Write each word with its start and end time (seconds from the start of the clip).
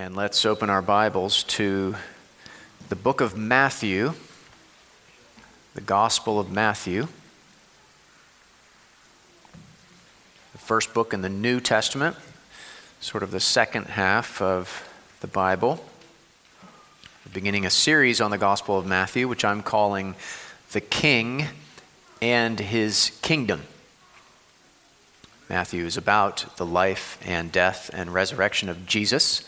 And 0.00 0.16
let's 0.16 0.46
open 0.46 0.70
our 0.70 0.80
Bibles 0.80 1.42
to 1.42 1.94
the 2.88 2.96
book 2.96 3.20
of 3.20 3.36
Matthew, 3.36 4.14
the 5.74 5.82
Gospel 5.82 6.40
of 6.40 6.50
Matthew, 6.50 7.06
the 10.52 10.58
first 10.58 10.94
book 10.94 11.12
in 11.12 11.20
the 11.20 11.28
New 11.28 11.60
Testament, 11.60 12.16
sort 13.02 13.22
of 13.22 13.30
the 13.30 13.40
second 13.40 13.88
half 13.88 14.40
of 14.40 14.88
the 15.20 15.26
Bible. 15.26 15.84
We're 17.26 17.34
beginning 17.34 17.66
a 17.66 17.70
series 17.70 18.22
on 18.22 18.30
the 18.30 18.38
Gospel 18.38 18.78
of 18.78 18.86
Matthew, 18.86 19.28
which 19.28 19.44
I'm 19.44 19.62
calling 19.62 20.14
The 20.72 20.80
King 20.80 21.44
and 22.22 22.58
His 22.58 23.18
Kingdom. 23.20 23.64
Matthew 25.50 25.84
is 25.84 25.98
about 25.98 26.56
the 26.56 26.64
life 26.64 27.18
and 27.22 27.52
death 27.52 27.90
and 27.92 28.14
resurrection 28.14 28.70
of 28.70 28.86
Jesus. 28.86 29.44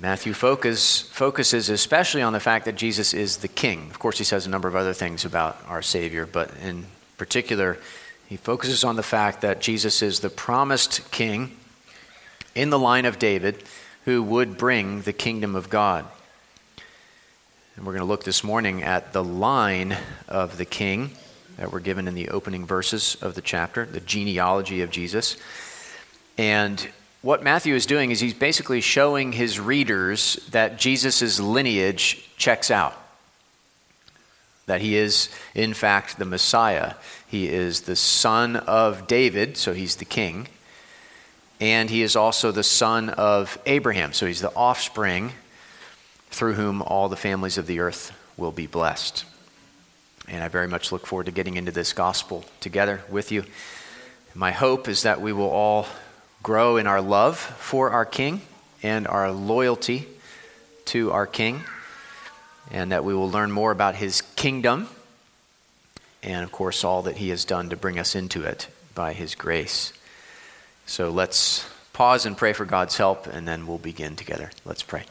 Matthew 0.00 0.32
focus, 0.32 1.00
focuses 1.00 1.68
especially 1.68 2.22
on 2.22 2.32
the 2.32 2.40
fact 2.40 2.64
that 2.64 2.74
Jesus 2.74 3.14
is 3.14 3.38
the 3.38 3.48
king. 3.48 3.88
Of 3.90 3.98
course, 3.98 4.18
he 4.18 4.24
says 4.24 4.46
a 4.46 4.50
number 4.50 4.68
of 4.68 4.76
other 4.76 4.92
things 4.92 5.24
about 5.24 5.58
our 5.66 5.82
Savior, 5.82 6.26
but 6.26 6.50
in 6.62 6.86
particular, 7.16 7.78
he 8.28 8.36
focuses 8.36 8.84
on 8.84 8.96
the 8.96 9.02
fact 9.02 9.40
that 9.42 9.60
Jesus 9.60 10.02
is 10.02 10.20
the 10.20 10.30
promised 10.30 11.10
king 11.10 11.56
in 12.54 12.70
the 12.70 12.78
line 12.78 13.04
of 13.04 13.18
David 13.18 13.62
who 14.04 14.22
would 14.22 14.58
bring 14.58 15.02
the 15.02 15.12
kingdom 15.12 15.54
of 15.54 15.70
God. 15.70 16.04
And 17.76 17.84
we're 17.84 17.92
going 17.92 18.02
to 18.02 18.08
look 18.08 18.24
this 18.24 18.44
morning 18.44 18.82
at 18.82 19.12
the 19.12 19.24
line 19.24 19.96
of 20.28 20.58
the 20.58 20.64
king 20.64 21.12
that 21.56 21.72
were 21.72 21.80
given 21.80 22.06
in 22.06 22.14
the 22.14 22.28
opening 22.28 22.66
verses 22.66 23.16
of 23.20 23.34
the 23.34 23.40
chapter, 23.40 23.84
the 23.86 24.00
genealogy 24.00 24.82
of 24.82 24.90
Jesus. 24.90 25.36
And 26.36 26.86
what 27.24 27.42
Matthew 27.42 27.74
is 27.74 27.86
doing 27.86 28.10
is 28.10 28.20
he's 28.20 28.34
basically 28.34 28.82
showing 28.82 29.32
his 29.32 29.58
readers 29.58 30.34
that 30.50 30.78
Jesus' 30.78 31.40
lineage 31.40 32.28
checks 32.36 32.70
out. 32.70 32.94
That 34.66 34.82
he 34.82 34.96
is, 34.96 35.30
in 35.54 35.72
fact, 35.72 36.18
the 36.18 36.26
Messiah. 36.26 36.96
He 37.26 37.48
is 37.48 37.82
the 37.82 37.96
son 37.96 38.56
of 38.56 39.06
David, 39.06 39.56
so 39.56 39.72
he's 39.72 39.96
the 39.96 40.04
king. 40.04 40.48
And 41.60 41.88
he 41.88 42.02
is 42.02 42.14
also 42.14 42.52
the 42.52 42.62
son 42.62 43.08
of 43.08 43.56
Abraham, 43.64 44.12
so 44.12 44.26
he's 44.26 44.42
the 44.42 44.54
offspring 44.54 45.32
through 46.28 46.54
whom 46.54 46.82
all 46.82 47.08
the 47.08 47.16
families 47.16 47.56
of 47.56 47.66
the 47.66 47.80
earth 47.80 48.12
will 48.36 48.52
be 48.52 48.66
blessed. 48.66 49.24
And 50.28 50.44
I 50.44 50.48
very 50.48 50.68
much 50.68 50.92
look 50.92 51.06
forward 51.06 51.24
to 51.24 51.32
getting 51.32 51.56
into 51.56 51.72
this 51.72 51.94
gospel 51.94 52.44
together 52.60 53.02
with 53.08 53.32
you. 53.32 53.44
My 54.34 54.50
hope 54.50 54.88
is 54.88 55.04
that 55.04 55.22
we 55.22 55.32
will 55.32 55.48
all 55.48 55.86
grow 56.44 56.76
in 56.76 56.86
our 56.86 57.00
love 57.00 57.38
for 57.38 57.90
our 57.90 58.04
King 58.04 58.42
and 58.82 59.08
our 59.08 59.32
loyalty 59.32 60.06
to 60.84 61.10
our 61.10 61.26
King, 61.26 61.64
and 62.70 62.92
that 62.92 63.02
we 63.02 63.14
will 63.14 63.30
learn 63.30 63.50
more 63.50 63.72
about 63.72 63.96
his 63.96 64.20
kingdom 64.36 64.88
and, 66.22 66.44
of 66.44 66.52
course, 66.52 66.84
all 66.84 67.02
that 67.02 67.16
he 67.16 67.30
has 67.30 67.44
done 67.44 67.70
to 67.70 67.76
bring 67.76 67.98
us 67.98 68.14
into 68.14 68.42
it 68.44 68.68
by 68.94 69.14
his 69.14 69.34
grace. 69.34 69.92
So 70.86 71.10
let's 71.10 71.68
pause 71.94 72.26
and 72.26 72.36
pray 72.36 72.52
for 72.52 72.66
God's 72.66 72.98
help, 72.98 73.26
and 73.26 73.48
then 73.48 73.66
we'll 73.66 73.78
begin 73.78 74.14
together. 74.14 74.50
Let's 74.66 74.82
pray. 74.82 75.04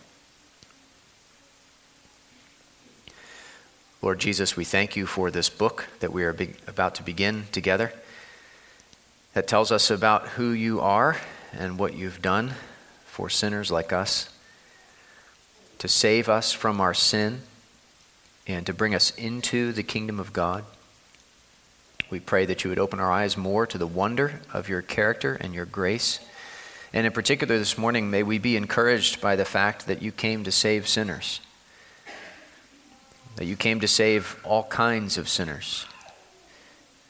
Lord 4.04 4.20
Jesus, 4.20 4.56
we 4.56 4.66
thank 4.66 4.96
you 4.96 5.08
for 5.08 5.32
this 5.32 5.50
book 5.50 5.88
that 6.00 6.14
we 6.14 6.24
are 6.26 6.34
be- 6.34 6.56
about 6.68 6.94
to 6.96 7.04
begin 7.04 7.46
together 7.52 7.92
that 9.34 9.48
tells 9.48 9.72
us 9.72 9.90
about 9.90 10.30
who 10.30 10.52
you 10.52 10.80
are 10.80 11.18
and 11.52 11.78
what 11.78 11.96
you've 11.96 12.22
done 12.22 12.54
for 13.06 13.30
sinners 13.30 13.72
like 13.72 13.94
us 13.94 14.30
to 15.80 15.88
save 15.88 16.30
us 16.30 16.52
from 16.52 16.80
our 16.80 16.94
sin 16.94 17.42
and 18.48 18.66
to 18.66 18.74
bring 18.74 18.96
us 18.96 19.12
into 19.12 19.72
the 19.72 19.84
kingdom 19.84 20.20
of 20.20 20.34
God. 20.34 20.64
We 22.10 22.20
pray 22.20 22.46
that 22.46 22.64
you 22.64 22.70
would 22.70 22.80
open 22.80 23.00
our 23.00 23.12
eyes 23.12 23.38
more 23.38 23.66
to 23.68 23.78
the 23.78 23.88
wonder 23.88 24.42
of 24.54 24.70
your 24.70 24.82
character 24.82 25.36
and 25.40 25.54
your 25.54 25.66
grace. 25.66 26.20
And 26.94 27.06
in 27.06 27.12
particular, 27.12 27.58
this 27.58 27.78
morning, 27.78 28.12
may 28.12 28.24
we 28.24 28.38
be 28.38 28.56
encouraged 28.56 29.20
by 29.20 29.36
the 29.36 29.46
fact 29.46 29.88
that 29.88 30.02
you 30.02 30.12
came 30.12 30.44
to 30.44 30.52
save 30.52 30.88
sinners 30.88 31.40
that 33.36 33.46
you 33.46 33.56
came 33.56 33.80
to 33.80 33.88
save 33.88 34.40
all 34.44 34.64
kinds 34.64 35.18
of 35.18 35.28
sinners, 35.28 35.86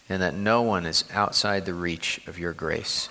and 0.10 0.22
that 0.22 0.34
no 0.34 0.62
one 0.62 0.86
is 0.86 1.06
outside 1.14 1.66
the 1.66 1.74
reach 1.74 2.22
of 2.28 2.38
your 2.38 2.54
grace. 2.54 3.10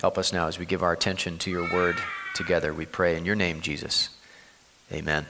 Help 0.00 0.18
us 0.18 0.32
now 0.32 0.46
as 0.46 0.58
we 0.58 0.66
give 0.66 0.82
our 0.82 0.92
attention 0.92 1.38
to 1.38 1.50
your 1.50 1.72
word 1.72 1.96
together. 2.34 2.72
We 2.72 2.86
pray 2.86 3.16
in 3.16 3.24
your 3.24 3.36
name, 3.36 3.60
Jesus. 3.60 4.08
Amen. 4.92 5.26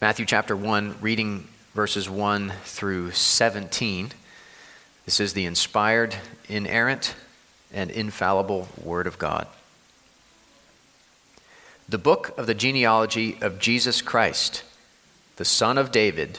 Matthew 0.00 0.26
chapter 0.26 0.56
1, 0.56 0.96
reading 1.00 1.48
verses 1.74 2.10
1 2.10 2.52
through 2.64 3.12
17. 3.12 4.10
This 5.04 5.20
is 5.20 5.32
the 5.32 5.46
inspired, 5.46 6.16
inerrant, 6.48 7.14
and 7.72 7.90
infallible 7.90 8.68
Word 8.82 9.06
of 9.06 9.18
God 9.18 9.46
the 11.88 11.98
book 11.98 12.36
of 12.38 12.46
the 12.46 12.54
genealogy 12.54 13.36
of 13.40 13.58
Jesus 13.58 14.00
Christ, 14.00 14.62
the 15.36 15.44
son 15.44 15.76
of 15.76 15.92
David, 15.92 16.38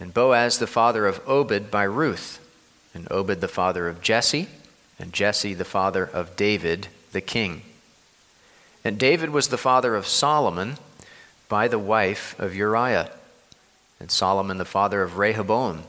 and 0.00 0.14
Boaz 0.14 0.58
the 0.58 0.66
father 0.66 1.06
of 1.06 1.20
Obed 1.28 1.70
by 1.70 1.82
Ruth, 1.82 2.40
and 2.94 3.06
Obed 3.12 3.42
the 3.42 3.48
father 3.48 3.86
of 3.86 4.00
Jesse, 4.00 4.48
and 4.98 5.12
Jesse 5.12 5.54
the 5.54 5.64
father 5.64 6.04
of 6.04 6.34
David 6.36 6.88
the 7.12 7.20
king. 7.20 7.62
And 8.82 8.98
David 8.98 9.30
was 9.30 9.48
the 9.48 9.58
father 9.58 9.94
of 9.94 10.06
Solomon 10.06 10.78
by 11.48 11.68
the 11.68 11.78
wife 11.78 12.34
of 12.38 12.54
Uriah, 12.54 13.10
and 14.00 14.10
Solomon 14.10 14.56
the 14.56 14.64
father 14.64 15.02
of 15.02 15.18
Rehoboam, 15.18 15.82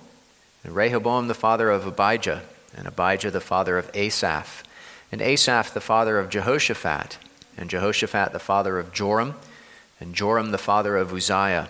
and 0.64 0.76
Rehoboam 0.76 1.30
the 1.30 1.34
father 1.34 1.72
of 1.72 1.88
Abijah, 1.88 2.44
and 2.76 2.88
Abijah 2.88 3.32
the 3.32 3.40
father 3.40 3.78
of 3.78 3.90
Asaph, 3.94 4.64
and 5.12 5.22
Asaph 5.22 5.74
the 5.74 5.82
father 5.82 6.20
of 6.20 6.30
Jehoshaphat, 6.30 7.18
and 7.58 7.70
Jehoshaphat 7.70 8.34
the 8.34 8.40
father 8.40 8.78
of 8.78 8.92
Joram, 8.92 9.36
and 10.00 10.14
Joram 10.14 10.52
the 10.52 10.58
father 10.58 10.98
of 10.98 11.14
Uzziah, 11.14 11.70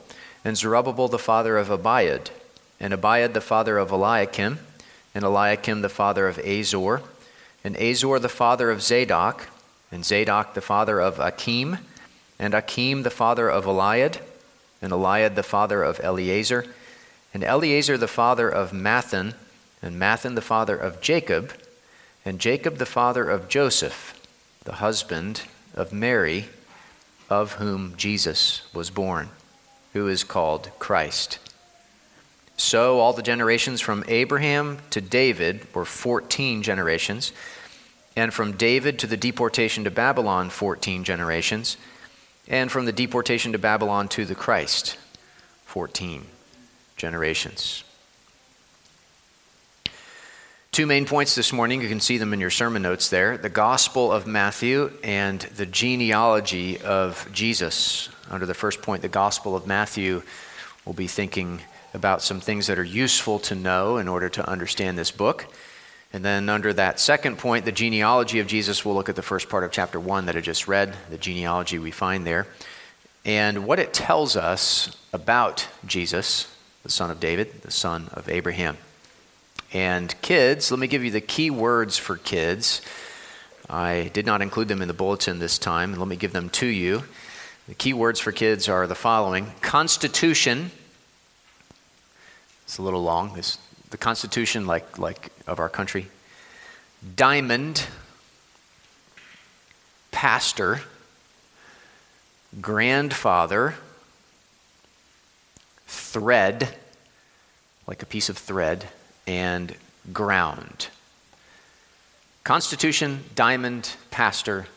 and 0.43 0.57
Zerubbabel 0.57 1.07
the 1.07 1.19
father 1.19 1.57
of 1.57 1.69
Abiud, 1.69 2.29
and 2.79 2.93
Abiud 2.93 3.33
the 3.33 3.41
father 3.41 3.77
of 3.77 3.91
Eliakim, 3.91 4.59
and 5.13 5.23
Eliakim 5.23 5.81
the 5.81 5.89
father 5.89 6.27
of 6.27 6.39
Azor, 6.39 7.01
and 7.63 7.75
Azor 7.77 8.19
the 8.19 8.29
father 8.29 8.71
of 8.71 8.81
Zadok, 8.81 9.49
and 9.91 10.05
Zadok 10.05 10.53
the 10.53 10.61
father 10.61 10.99
of 10.99 11.19
Achim, 11.19 11.77
and 12.39 12.53
Achim 12.53 13.03
the 13.03 13.09
father 13.09 13.49
of 13.49 13.65
Eliud, 13.65 14.19
and 14.81 14.91
Eliud 14.91 15.35
the 15.35 15.43
father 15.43 15.83
of 15.83 15.99
Eleazar, 16.03 16.65
and 17.33 17.43
Eleazar 17.43 17.97
the 17.97 18.07
father 18.07 18.49
of 18.49 18.71
Matthan, 18.71 19.35
and 19.81 19.99
Matthan 19.99 20.35
the 20.35 20.41
father 20.41 20.75
of 20.75 21.01
Jacob, 21.01 21.53
and 22.25 22.39
Jacob 22.39 22.77
the 22.77 22.85
father 22.85 23.29
of 23.29 23.47
Joseph, 23.47 24.19
the 24.63 24.73
husband 24.73 25.43
of 25.75 25.93
Mary, 25.93 26.45
of 27.29 27.53
whom 27.53 27.95
Jesus 27.95 28.63
was 28.73 28.89
born, 28.89 29.29
who 29.93 30.07
is 30.07 30.23
called 30.23 30.69
Christ. 30.79 31.39
So 32.57 32.99
all 32.99 33.13
the 33.13 33.21
generations 33.21 33.81
from 33.81 34.03
Abraham 34.07 34.77
to 34.91 35.01
David 35.01 35.73
were 35.73 35.85
14 35.85 36.61
generations, 36.61 37.33
and 38.15 38.33
from 38.33 38.57
David 38.57 38.99
to 38.99 39.07
the 39.07 39.17
deportation 39.17 39.83
to 39.85 39.91
Babylon, 39.91 40.49
14 40.49 41.03
generations, 41.03 41.77
and 42.47 42.71
from 42.71 42.85
the 42.85 42.91
deportation 42.91 43.51
to 43.51 43.57
Babylon 43.57 44.07
to 44.09 44.25
the 44.25 44.35
Christ, 44.35 44.97
14 45.65 46.25
generations. 46.97 47.83
Two 50.71 50.85
main 50.85 51.03
points 51.05 51.35
this 51.35 51.51
morning. 51.51 51.81
You 51.81 51.89
can 51.89 51.99
see 51.99 52.17
them 52.17 52.31
in 52.33 52.39
your 52.39 52.49
sermon 52.49 52.81
notes 52.81 53.09
there 53.09 53.37
the 53.37 53.49
Gospel 53.49 54.09
of 54.09 54.25
Matthew 54.25 54.93
and 55.03 55.41
the 55.41 55.65
genealogy 55.65 56.79
of 56.79 57.27
Jesus. 57.33 58.07
Under 58.29 58.45
the 58.45 58.53
first 58.53 58.81
point, 58.81 59.01
the 59.01 59.09
Gospel 59.09 59.53
of 59.53 59.67
Matthew, 59.67 60.23
we'll 60.85 60.93
be 60.93 61.07
thinking 61.07 61.59
about 61.93 62.21
some 62.21 62.39
things 62.39 62.67
that 62.67 62.79
are 62.79 62.85
useful 62.85 63.37
to 63.39 63.53
know 63.53 63.97
in 63.97 64.07
order 64.07 64.29
to 64.29 64.49
understand 64.49 64.97
this 64.97 65.11
book. 65.11 65.53
And 66.13 66.23
then, 66.23 66.47
under 66.47 66.71
that 66.71 67.01
second 67.01 67.37
point, 67.37 67.65
the 67.65 67.73
genealogy 67.73 68.39
of 68.39 68.47
Jesus, 68.47 68.85
we'll 68.85 68.95
look 68.95 69.09
at 69.09 69.17
the 69.17 69.21
first 69.21 69.49
part 69.49 69.65
of 69.65 69.73
chapter 69.73 69.99
1 69.99 70.27
that 70.27 70.37
I 70.37 70.39
just 70.39 70.69
read, 70.69 70.95
the 71.09 71.17
genealogy 71.17 71.79
we 71.79 71.91
find 71.91 72.25
there, 72.25 72.47
and 73.25 73.67
what 73.67 73.79
it 73.79 73.93
tells 73.93 74.37
us 74.37 74.95
about 75.11 75.67
Jesus, 75.85 76.55
the 76.83 76.89
son 76.89 77.11
of 77.11 77.19
David, 77.19 77.61
the 77.61 77.71
son 77.71 78.07
of 78.13 78.29
Abraham. 78.29 78.77
And 79.73 80.19
kids, 80.21 80.69
let 80.69 80.79
me 80.79 80.87
give 80.87 81.03
you 81.03 81.11
the 81.11 81.21
key 81.21 81.49
words 81.49 81.97
for 81.97 82.17
kids. 82.17 82.81
I 83.69 84.11
did 84.13 84.25
not 84.25 84.41
include 84.41 84.67
them 84.67 84.81
in 84.81 84.89
the 84.89 84.93
bulletin 84.93 85.39
this 85.39 85.57
time. 85.57 85.95
Let 85.95 86.09
me 86.09 86.17
give 86.17 86.33
them 86.33 86.49
to 86.49 86.65
you. 86.65 87.03
The 87.69 87.75
key 87.75 87.93
words 87.93 88.19
for 88.19 88.33
kids 88.33 88.67
are 88.67 88.85
the 88.85 88.95
following 88.95 89.53
Constitution. 89.61 90.71
It's 92.65 92.77
a 92.79 92.81
little 92.81 93.01
long. 93.01 93.39
The 93.91 93.97
Constitution, 93.97 94.67
like, 94.67 94.99
like 94.99 95.31
of 95.47 95.59
our 95.59 95.69
country. 95.69 96.07
Diamond. 97.15 97.87
Pastor. 100.11 100.81
Grandfather. 102.59 103.75
Thread, 105.87 106.75
like 107.87 108.03
a 108.03 108.05
piece 108.05 108.27
of 108.27 108.37
thread 108.37 108.89
and 109.27 109.75
ground. 110.11 110.87
Constitution, 112.43 113.23
diamond, 113.35 113.95
pastor, 114.09 114.67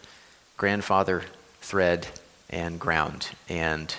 grandfather, 0.56 1.22
thread, 1.60 2.06
and 2.50 2.78
ground. 2.78 3.30
And 3.48 3.94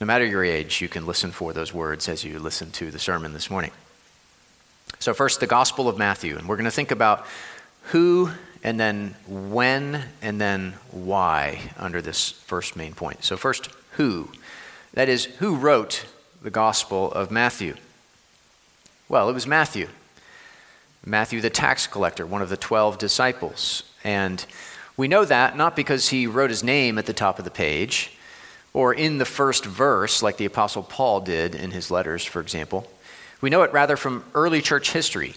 no 0.00 0.06
matter 0.06 0.24
your 0.24 0.44
age, 0.44 0.80
you 0.80 0.88
can 0.88 1.06
listen 1.06 1.30
for 1.30 1.52
those 1.52 1.74
words 1.74 2.08
as 2.08 2.24
you 2.24 2.38
listen 2.38 2.70
to 2.72 2.90
the 2.90 2.98
sermon 2.98 3.32
this 3.32 3.50
morning. 3.50 3.70
So, 4.98 5.14
first, 5.14 5.40
the 5.40 5.46
Gospel 5.46 5.88
of 5.88 5.96
Matthew. 5.96 6.36
And 6.36 6.48
we're 6.48 6.56
going 6.56 6.64
to 6.64 6.70
think 6.70 6.90
about 6.90 7.26
who 7.84 8.30
and 8.62 8.78
then 8.78 9.14
when 9.26 10.04
and 10.20 10.40
then 10.40 10.74
why 10.90 11.72
under 11.78 12.02
this 12.02 12.30
first 12.30 12.76
main 12.76 12.92
point. 12.92 13.24
So, 13.24 13.36
first, 13.36 13.70
who? 13.92 14.30
That 14.94 15.08
is, 15.08 15.24
who 15.24 15.56
wrote 15.56 16.04
the 16.42 16.50
Gospel 16.50 17.10
of 17.12 17.30
Matthew? 17.30 17.76
Well, 19.10 19.28
it 19.28 19.32
was 19.32 19.44
Matthew. 19.44 19.88
Matthew, 21.04 21.40
the 21.40 21.50
tax 21.50 21.88
collector, 21.88 22.24
one 22.24 22.42
of 22.42 22.48
the 22.48 22.56
12 22.56 22.96
disciples. 22.96 23.82
And 24.04 24.46
we 24.96 25.08
know 25.08 25.24
that 25.24 25.56
not 25.56 25.74
because 25.74 26.10
he 26.10 26.28
wrote 26.28 26.50
his 26.50 26.62
name 26.62 26.96
at 26.96 27.06
the 27.06 27.12
top 27.12 27.40
of 27.40 27.44
the 27.44 27.50
page 27.50 28.16
or 28.72 28.94
in 28.94 29.18
the 29.18 29.24
first 29.24 29.64
verse, 29.64 30.22
like 30.22 30.36
the 30.36 30.44
Apostle 30.44 30.84
Paul 30.84 31.22
did 31.22 31.56
in 31.56 31.72
his 31.72 31.90
letters, 31.90 32.24
for 32.24 32.40
example. 32.40 32.88
We 33.40 33.50
know 33.50 33.64
it 33.64 33.72
rather 33.72 33.96
from 33.96 34.22
early 34.32 34.62
church 34.62 34.92
history 34.92 35.34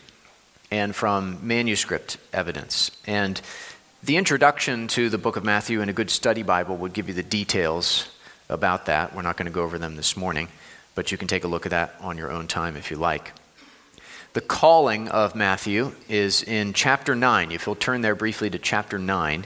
and 0.70 0.96
from 0.96 1.40
manuscript 1.42 2.18
evidence. 2.31 2.92
And 3.08 3.42
the 4.04 4.18
introduction 4.18 4.88
to 4.90 5.10
the 5.10 5.18
book 5.18 5.36
of 5.36 5.44
Matthew 5.44 5.81
in 5.81 5.90
a 5.90 5.94
good 5.94 6.12
study 6.12 6.44
Bible 6.44 6.78
would 6.78 6.94
give 6.94 7.08
you 7.08 7.16
the 7.16 7.24
details 7.24 8.08
about 8.50 8.86
that. 8.86 9.16
We're 9.16 9.24
not 9.24 9.36
going 9.36 9.48
to 9.48 9.52
go 9.52 9.64
over 9.64 9.80
them 9.80 9.96
this 9.96 10.16
morning, 10.16 10.50
but 10.94 11.12
you 11.12 11.18
can 11.18 11.28
take 11.28 11.44
a 11.44 11.48
look 11.48 11.66
at 11.66 11.72
that 11.72 11.96
on 12.02 12.20
your 12.20 12.31
own 12.31 12.46
time 12.46 12.78
if 12.78 12.92
you 12.92 12.98
like. 12.98 13.31
The 14.34 14.42
calling 14.42 15.10
of 15.10 15.36
Matthew 15.36 15.92
is 16.10 16.42
in 16.42 16.74
chapter 16.74 17.16
9. 17.16 17.52
If 17.52 17.68
you'll 17.68 17.76
turn 17.76 18.02
there 18.02 18.16
briefly 18.16 18.50
to 18.50 18.58
chapter 18.58 18.98
9, 18.98 19.46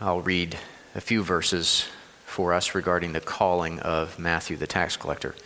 I'll 0.00 0.20
read 0.20 0.58
a 0.96 1.00
few 1.00 1.22
verses 1.22 1.86
for 2.26 2.52
us 2.52 2.74
regarding 2.74 3.12
the 3.12 3.20
calling 3.20 3.78
of 3.78 4.18
Matthew 4.18 4.56
the 4.56 4.66
tax 4.66 4.96
collector. 4.96 5.36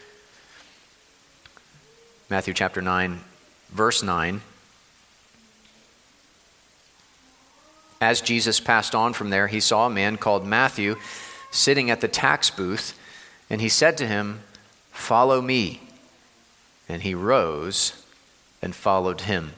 Matthew 2.30 2.54
chapter 2.54 2.80
9, 2.80 3.20
verse 3.68 4.02
9. 4.02 4.40
As 8.00 8.22
Jesus 8.22 8.60
passed 8.60 8.94
on 8.94 9.12
from 9.12 9.28
there, 9.28 9.48
he 9.48 9.60
saw 9.60 9.88
a 9.88 9.90
man 9.90 10.16
called 10.16 10.46
Matthew 10.46 10.96
sitting 11.50 11.90
at 11.90 12.00
the 12.00 12.08
tax 12.08 12.48
booth, 12.48 12.98
and 13.50 13.60
he 13.60 13.68
said 13.68 13.98
to 13.98 14.06
him, 14.06 14.40
Follow 14.90 15.42
me. 15.42 15.83
And 16.88 17.02
he 17.02 17.14
rose 17.14 18.04
and 18.60 18.74
followed 18.74 19.22
him. 19.22 19.52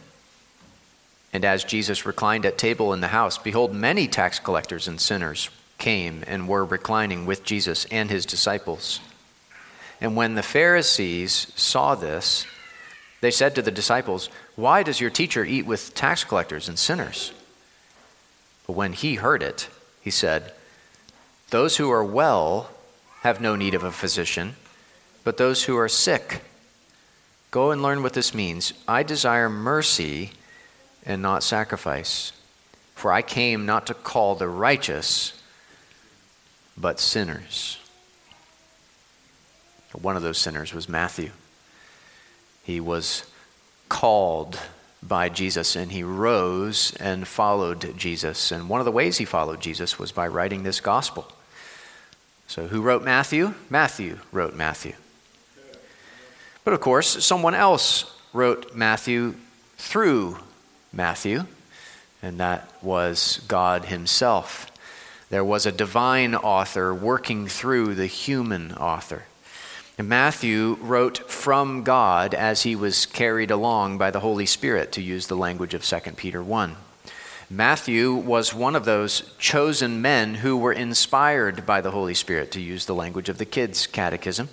And 1.32 1.44
as 1.44 1.64
Jesus 1.64 2.06
reclined 2.06 2.46
at 2.46 2.56
table 2.56 2.92
in 2.92 3.00
the 3.00 3.08
house, 3.08 3.36
behold, 3.36 3.74
many 3.74 4.08
tax 4.08 4.38
collectors 4.38 4.88
and 4.88 5.00
sinners 5.00 5.50
came 5.78 6.24
and 6.26 6.48
were 6.48 6.64
reclining 6.64 7.26
with 7.26 7.44
Jesus 7.44 7.84
and 7.86 8.10
his 8.10 8.24
disciples. 8.24 9.00
And 10.00 10.16
when 10.16 10.34
the 10.34 10.42
Pharisees 10.42 11.52
saw 11.56 11.94
this, 11.94 12.46
they 13.20 13.30
said 13.30 13.54
to 13.54 13.62
the 13.62 13.70
disciples, 13.70 14.28
Why 14.54 14.82
does 14.82 15.00
your 15.00 15.10
teacher 15.10 15.44
eat 15.44 15.66
with 15.66 15.94
tax 15.94 16.24
collectors 16.24 16.68
and 16.68 16.78
sinners? 16.78 17.32
But 18.66 18.74
when 18.74 18.92
he 18.92 19.16
heard 19.16 19.42
it, 19.42 19.68
he 20.00 20.10
said, 20.10 20.52
Those 21.50 21.76
who 21.76 21.90
are 21.90 22.04
well 22.04 22.70
have 23.22 23.40
no 23.40 23.56
need 23.56 23.74
of 23.74 23.84
a 23.84 23.92
physician, 23.92 24.56
but 25.24 25.36
those 25.36 25.64
who 25.64 25.76
are 25.76 25.88
sick. 25.88 26.42
Go 27.56 27.70
and 27.70 27.80
learn 27.80 28.02
what 28.02 28.12
this 28.12 28.34
means. 28.34 28.74
I 28.86 29.02
desire 29.02 29.48
mercy 29.48 30.32
and 31.06 31.22
not 31.22 31.42
sacrifice. 31.42 32.32
For 32.94 33.10
I 33.10 33.22
came 33.22 33.64
not 33.64 33.86
to 33.86 33.94
call 33.94 34.34
the 34.34 34.46
righteous, 34.46 35.42
but 36.76 37.00
sinners. 37.00 37.78
One 39.92 40.16
of 40.16 40.22
those 40.22 40.36
sinners 40.36 40.74
was 40.74 40.86
Matthew. 40.86 41.30
He 42.62 42.78
was 42.78 43.24
called 43.88 44.60
by 45.02 45.30
Jesus 45.30 45.76
and 45.76 45.92
he 45.92 46.02
rose 46.02 46.94
and 47.00 47.26
followed 47.26 47.96
Jesus. 47.96 48.52
And 48.52 48.68
one 48.68 48.82
of 48.82 48.84
the 48.84 48.92
ways 48.92 49.16
he 49.16 49.24
followed 49.24 49.62
Jesus 49.62 49.98
was 49.98 50.12
by 50.12 50.28
writing 50.28 50.62
this 50.62 50.80
gospel. 50.80 51.32
So, 52.48 52.66
who 52.66 52.82
wrote 52.82 53.02
Matthew? 53.02 53.54
Matthew 53.70 54.18
wrote 54.30 54.54
Matthew. 54.54 54.92
But 56.66 56.74
of 56.74 56.80
course, 56.80 57.24
someone 57.24 57.54
else 57.54 58.12
wrote 58.32 58.74
Matthew 58.74 59.36
through 59.78 60.38
Matthew, 60.92 61.44
and 62.20 62.40
that 62.40 62.68
was 62.82 63.40
God 63.46 63.84
Himself. 63.84 64.68
There 65.30 65.44
was 65.44 65.64
a 65.64 65.70
divine 65.70 66.34
author 66.34 66.92
working 66.92 67.46
through 67.46 67.94
the 67.94 68.08
human 68.08 68.72
author. 68.72 69.26
And 69.96 70.08
Matthew 70.08 70.76
wrote 70.80 71.30
from 71.30 71.84
God 71.84 72.34
as 72.34 72.64
he 72.64 72.74
was 72.74 73.06
carried 73.06 73.52
along 73.52 73.98
by 73.98 74.10
the 74.10 74.18
Holy 74.18 74.44
Spirit, 74.44 74.90
to 74.90 75.00
use 75.00 75.28
the 75.28 75.36
language 75.36 75.72
of 75.72 75.84
2 75.84 76.00
Peter 76.16 76.42
1. 76.42 76.74
Matthew 77.48 78.12
was 78.12 78.52
one 78.52 78.74
of 78.74 78.84
those 78.84 79.32
chosen 79.38 80.02
men 80.02 80.34
who 80.34 80.56
were 80.56 80.72
inspired 80.72 81.64
by 81.64 81.80
the 81.80 81.92
Holy 81.92 82.14
Spirit, 82.14 82.50
to 82.50 82.60
use 82.60 82.86
the 82.86 82.94
language 82.94 83.28
of 83.28 83.38
the 83.38 83.44
kids' 83.44 83.86
catechism 83.86 84.48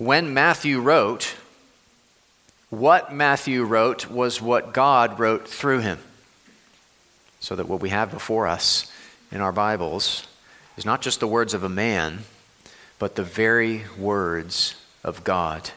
when 0.00 0.32
Matthew 0.32 0.80
wrote, 0.80 1.36
what 2.70 3.12
Matthew 3.12 3.64
wrote 3.64 4.08
was 4.08 4.40
what 4.40 4.72
God 4.72 5.20
wrote 5.20 5.46
through 5.46 5.80
him. 5.80 5.98
So 7.40 7.54
that 7.54 7.68
what 7.68 7.82
we 7.82 7.90
have 7.90 8.10
before 8.10 8.46
us 8.46 8.90
in 9.30 9.42
our 9.42 9.52
Bibles 9.52 10.26
is 10.78 10.86
not 10.86 11.02
just 11.02 11.20
the 11.20 11.26
words 11.26 11.52
of 11.52 11.64
a 11.64 11.68
man, 11.68 12.20
but 12.98 13.14
the 13.14 13.22
very 13.22 13.84
words 13.98 14.74
of 15.04 15.22
God. 15.22 15.70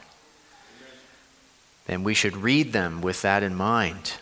And 1.89 2.05
we 2.05 2.13
should 2.13 2.37
read 2.37 2.71
them 2.71 3.01
with 3.01 3.23
that 3.23 3.43
in 3.43 3.53
mind. 3.53 4.13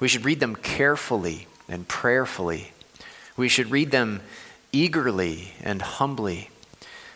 We 0.00 0.08
should 0.08 0.26
read 0.26 0.40
them 0.40 0.54
carefully 0.54 1.46
and 1.66 1.88
prayerfully. 1.88 2.72
We 3.38 3.48
should 3.48 3.70
read 3.70 3.90
them 3.90 4.20
eagerly 4.70 5.54
and 5.62 5.80
humbly. 5.80 6.50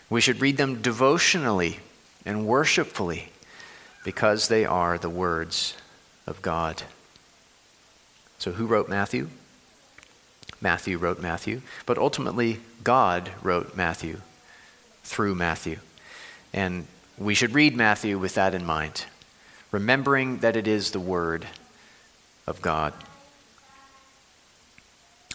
We 0.09 0.23
should 0.23 0.41
read 0.41 0.57
them 0.57 0.81
devotionally 0.81 1.81
and 2.25 2.47
worshipfully 2.47 3.31
because 4.05 4.49
they 4.49 4.65
are 4.65 4.99
the 4.99 5.11
words 5.11 5.77
of 6.27 6.43
God. 6.43 6.83
So, 8.39 8.53
who 8.53 8.67
wrote 8.67 8.89
Matthew? 8.89 9.29
Matthew 10.61 10.99
wrote 10.99 11.21
Matthew, 11.21 11.63
but 11.87 11.99
ultimately, 11.99 12.61
God 12.83 13.31
wrote 13.43 13.77
Matthew 13.77 14.21
through 15.03 15.35
Matthew. 15.35 15.79
And 16.53 16.87
we 17.19 17.35
should 17.35 17.55
read 17.55 17.77
Matthew 17.77 18.19
with 18.19 18.35
that 18.35 18.55
in 18.55 18.65
mind, 18.65 19.05
remembering 19.71 20.39
that 20.39 20.57
it 20.57 20.67
is 20.67 20.91
the 20.91 21.01
Word 21.01 21.47
of 22.47 22.63
God. 22.63 22.95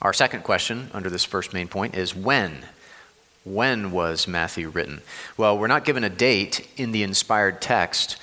Our 0.01 0.13
second 0.13 0.43
question 0.43 0.89
under 0.93 1.09
this 1.09 1.25
first 1.25 1.53
main 1.53 1.67
point 1.67 1.95
is 1.95 2.15
when? 2.15 2.65
When 3.49 3.89
was 3.89 4.27
Matthew 4.27 4.69
written? 4.69 5.01
Well, 5.35 5.57
we're 5.57 5.65
not 5.65 5.83
given 5.83 6.03
a 6.03 6.09
date 6.09 6.69
in 6.77 6.91
the 6.91 7.01
inspired 7.01 7.61
text, 7.61 8.15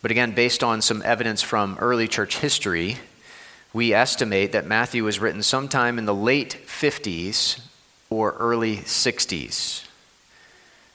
but 0.00 0.10
again, 0.10 0.32
based 0.32 0.64
on 0.64 0.80
some 0.80 1.02
evidence 1.04 1.42
from 1.42 1.76
early 1.78 2.08
church 2.08 2.38
history, 2.38 2.96
we 3.74 3.92
estimate 3.92 4.52
that 4.52 4.66
Matthew 4.66 5.04
was 5.04 5.18
written 5.18 5.42
sometime 5.42 5.98
in 5.98 6.06
the 6.06 6.14
late 6.14 6.56
50s 6.66 7.60
or 8.08 8.32
early 8.38 8.78
60s. 8.78 9.84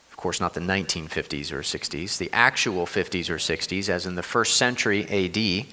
Of 0.09 0.17
course, 0.17 0.39
not 0.39 0.55
the 0.55 0.59
1950s 0.59 1.51
or 1.51 1.61
60s, 1.61 2.17
the 2.17 2.31
actual 2.33 2.87
50s 2.87 3.29
or 3.29 3.35
60s, 3.35 3.89
as 3.89 4.07
in 4.07 4.15
the 4.15 4.23
first 4.23 4.57
century 4.57 5.05
AD. 5.07 5.67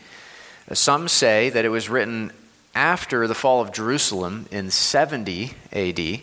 Some 0.76 1.09
say 1.09 1.49
that 1.49 1.64
it 1.64 1.71
was 1.71 1.88
written 1.88 2.33
after 2.75 3.26
the 3.26 3.35
fall 3.35 3.62
of 3.62 3.73
Jerusalem 3.73 4.45
in 4.50 4.71
70 4.71 5.54
AD 5.73 6.21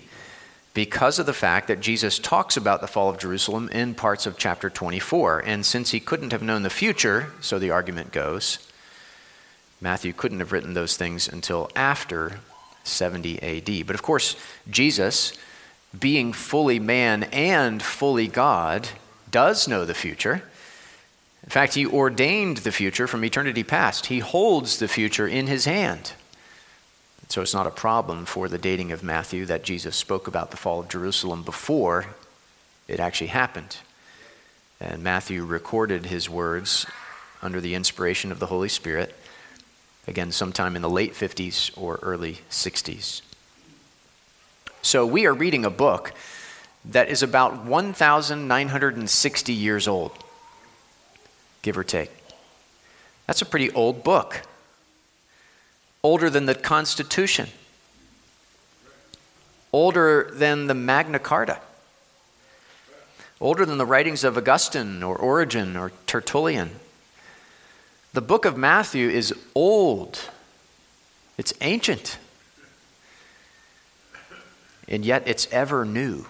because 0.75 1.19
of 1.19 1.25
the 1.25 1.33
fact 1.33 1.69
that 1.69 1.79
Jesus 1.79 2.19
talks 2.19 2.57
about 2.57 2.81
the 2.81 2.87
fall 2.87 3.09
of 3.09 3.17
Jerusalem 3.17 3.69
in 3.69 3.95
parts 3.95 4.27
of 4.27 4.37
chapter 4.37 4.69
24. 4.69 5.39
And 5.39 5.65
since 5.65 5.91
he 5.91 6.01
couldn't 6.01 6.33
have 6.33 6.43
known 6.43 6.63
the 6.63 6.69
future, 6.69 7.31
so 7.39 7.57
the 7.57 7.71
argument 7.71 8.11
goes, 8.11 8.59
Matthew 9.79 10.11
couldn't 10.11 10.39
have 10.39 10.51
written 10.51 10.73
those 10.73 10.97
things 10.97 11.29
until 11.29 11.71
after 11.77 12.41
70 12.83 13.41
AD. 13.41 13.87
But 13.87 13.95
of 13.95 14.03
course, 14.03 14.35
Jesus, 14.69 15.31
being 15.97 16.33
fully 16.33 16.77
man 16.77 17.23
and 17.23 17.81
fully 17.81 18.27
God, 18.27 18.89
does 19.31 19.69
know 19.69 19.85
the 19.85 19.93
future. 19.93 20.43
In 21.41 21.49
fact, 21.51 21.75
he 21.75 21.85
ordained 21.85 22.57
the 22.57 22.71
future 22.73 23.07
from 23.07 23.23
eternity 23.23 23.63
past. 23.63 24.07
He 24.07 24.19
holds 24.19 24.79
the 24.79 24.89
future 24.89 25.27
in 25.27 25.47
his 25.47 25.63
hand. 25.63 26.11
So 27.27 27.41
it's 27.41 27.53
not 27.53 27.67
a 27.67 27.71
problem 27.71 28.25
for 28.25 28.47
the 28.47 28.57
dating 28.57 28.91
of 28.91 29.03
Matthew 29.03 29.45
that 29.45 29.63
Jesus 29.63 29.95
spoke 29.95 30.27
about 30.27 30.51
the 30.51 30.57
fall 30.57 30.79
of 30.79 30.89
Jerusalem 30.89 31.43
before 31.43 32.05
it 32.87 32.99
actually 32.99 33.27
happened. 33.27 33.77
And 34.79 35.03
Matthew 35.03 35.43
recorded 35.43 36.05
his 36.05 36.29
words 36.29 36.85
under 37.41 37.59
the 37.59 37.75
inspiration 37.75 38.31
of 38.31 38.39
the 38.39 38.45
Holy 38.47 38.69
Spirit, 38.69 39.15
again, 40.07 40.31
sometime 40.31 40.75
in 40.75 40.81
the 40.81 40.89
late 40.89 41.13
50s 41.13 41.71
or 41.77 41.99
early 42.01 42.39
60s. 42.49 43.21
So 44.81 45.05
we 45.05 45.25
are 45.25 45.33
reading 45.33 45.65
a 45.65 45.69
book 45.69 46.13
that 46.85 47.09
is 47.09 47.23
about 47.23 47.65
1,960 47.65 49.53
years 49.53 49.87
old, 49.87 50.11
give 51.63 51.77
or 51.77 51.83
take. 51.83 52.11
That's 53.25 53.41
a 53.41 53.45
pretty 53.45 53.71
old 53.71 54.03
book 54.03 54.43
older 56.05 56.29
than 56.29 56.45
the 56.45 56.53
Constitution, 56.53 57.47
older 59.73 60.29
than 60.31 60.67
the 60.67 60.73
Magna 60.75 61.17
Carta, 61.17 61.59
older 63.41 63.65
than 63.65 63.79
the 63.79 63.87
writings 63.87 64.23
of 64.23 64.37
Augustine 64.37 65.01
or 65.01 65.17
Origen 65.17 65.75
or 65.75 65.91
Tertullian. 66.05 66.69
The 68.13 68.21
book 68.21 68.45
of 68.45 68.55
Matthew 68.55 69.09
is 69.09 69.33
old, 69.55 70.29
it's 71.39 71.55
ancient, 71.61 72.19
and 74.87 75.03
yet 75.03 75.23
it's 75.25 75.51
ever 75.51 75.85
new, 75.85 76.27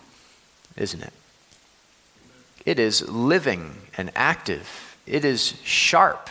isn't 0.77 1.03
it? 1.03 1.13
It 2.65 2.79
is 2.79 3.09
living 3.09 3.75
and 3.97 4.09
active, 4.15 4.95
it 5.05 5.25
is 5.25 5.59
sharp, 5.65 6.29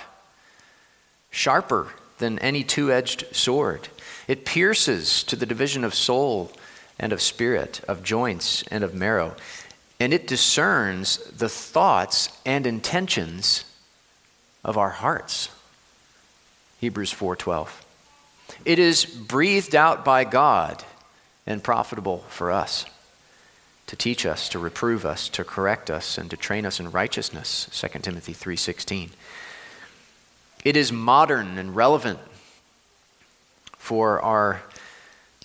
sharper 1.30 1.92
than 2.18 2.38
any 2.38 2.64
two 2.64 2.92
edged 2.92 3.34
sword. 3.34 3.88
It 4.28 4.44
pierces 4.44 5.22
to 5.24 5.36
the 5.36 5.46
division 5.46 5.84
of 5.84 5.94
soul 5.94 6.52
and 6.98 7.12
of 7.12 7.20
spirit, 7.20 7.80
of 7.88 8.02
joints 8.02 8.62
and 8.70 8.84
of 8.84 8.94
marrow, 8.94 9.36
and 10.00 10.12
it 10.12 10.26
discerns 10.26 11.18
the 11.18 11.48
thoughts 11.48 12.28
and 12.44 12.66
intentions 12.66 13.64
of 14.64 14.78
our 14.78 14.90
hearts. 14.90 15.48
Hebrews 16.80 17.12
4:12. 17.12 17.84
It 18.64 18.78
is 18.78 19.04
breathed 19.04 19.74
out 19.74 20.04
by 20.04 20.24
God 20.24 20.84
and 21.46 21.62
profitable 21.62 22.24
for 22.28 22.50
us 22.50 22.84
to 23.86 23.96
teach 23.96 24.24
us, 24.24 24.48
to 24.48 24.58
reprove 24.58 25.04
us, 25.04 25.28
to 25.28 25.44
correct 25.44 25.90
us 25.90 26.16
and 26.16 26.30
to 26.30 26.36
train 26.36 26.64
us 26.64 26.80
in 26.80 26.90
righteousness. 26.90 27.68
2 27.70 28.02
Timothy 28.02 28.32
3:16. 28.32 29.12
It 30.64 30.76
is 30.76 30.90
modern 30.90 31.58
and 31.58 31.76
relevant 31.76 32.18
for 33.76 34.20
our 34.20 34.62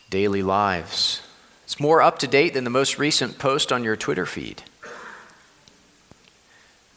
daily 0.09 0.41
lives. 0.41 1.21
It's 1.65 1.79
more 1.79 2.01
up 2.01 2.19
to 2.19 2.27
date 2.27 2.53
than 2.53 2.63
the 2.63 2.69
most 2.69 2.97
recent 2.97 3.37
post 3.37 3.71
on 3.71 3.83
your 3.83 3.97
Twitter 3.97 4.25
feed. 4.25 4.63